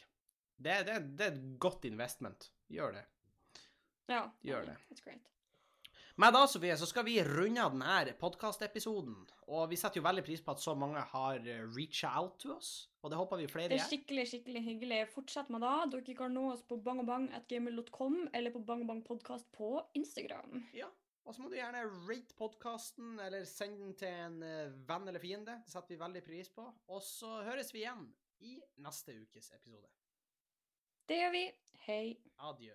[0.56, 2.50] Det, det, det er et godt investment.
[2.72, 3.06] Gjør det.
[4.10, 4.76] Ja, Gjør det.
[4.94, 5.32] It's great.
[6.16, 9.18] Men da, Sofie, så skal vi runde av denne podkastepisoden.
[9.52, 11.42] Og vi setter jo veldig pris på at så mange har
[11.76, 12.70] reacha out to oss.
[13.04, 13.76] Og det håper vi flere gjør.
[13.76, 15.00] Det er skikkelig skikkelig hyggelig.
[15.12, 15.74] Fortsett med det.
[15.92, 20.64] Dere kan nå oss på bangabang.gmail.com eller på bangabangpodkast på Instagram.
[20.78, 20.88] Ja.
[21.26, 25.20] Og så må du gjerne rate podkasten, eller sende den til en eh, venn eller
[25.20, 25.58] fiende.
[25.66, 26.68] Det setter vi veldig pris på.
[26.94, 28.06] Og så høres vi igjen
[28.46, 29.90] i neste ukes episode.
[31.10, 31.44] Det gjør vi.
[31.86, 32.18] Hei.
[32.40, 32.74] Adjø.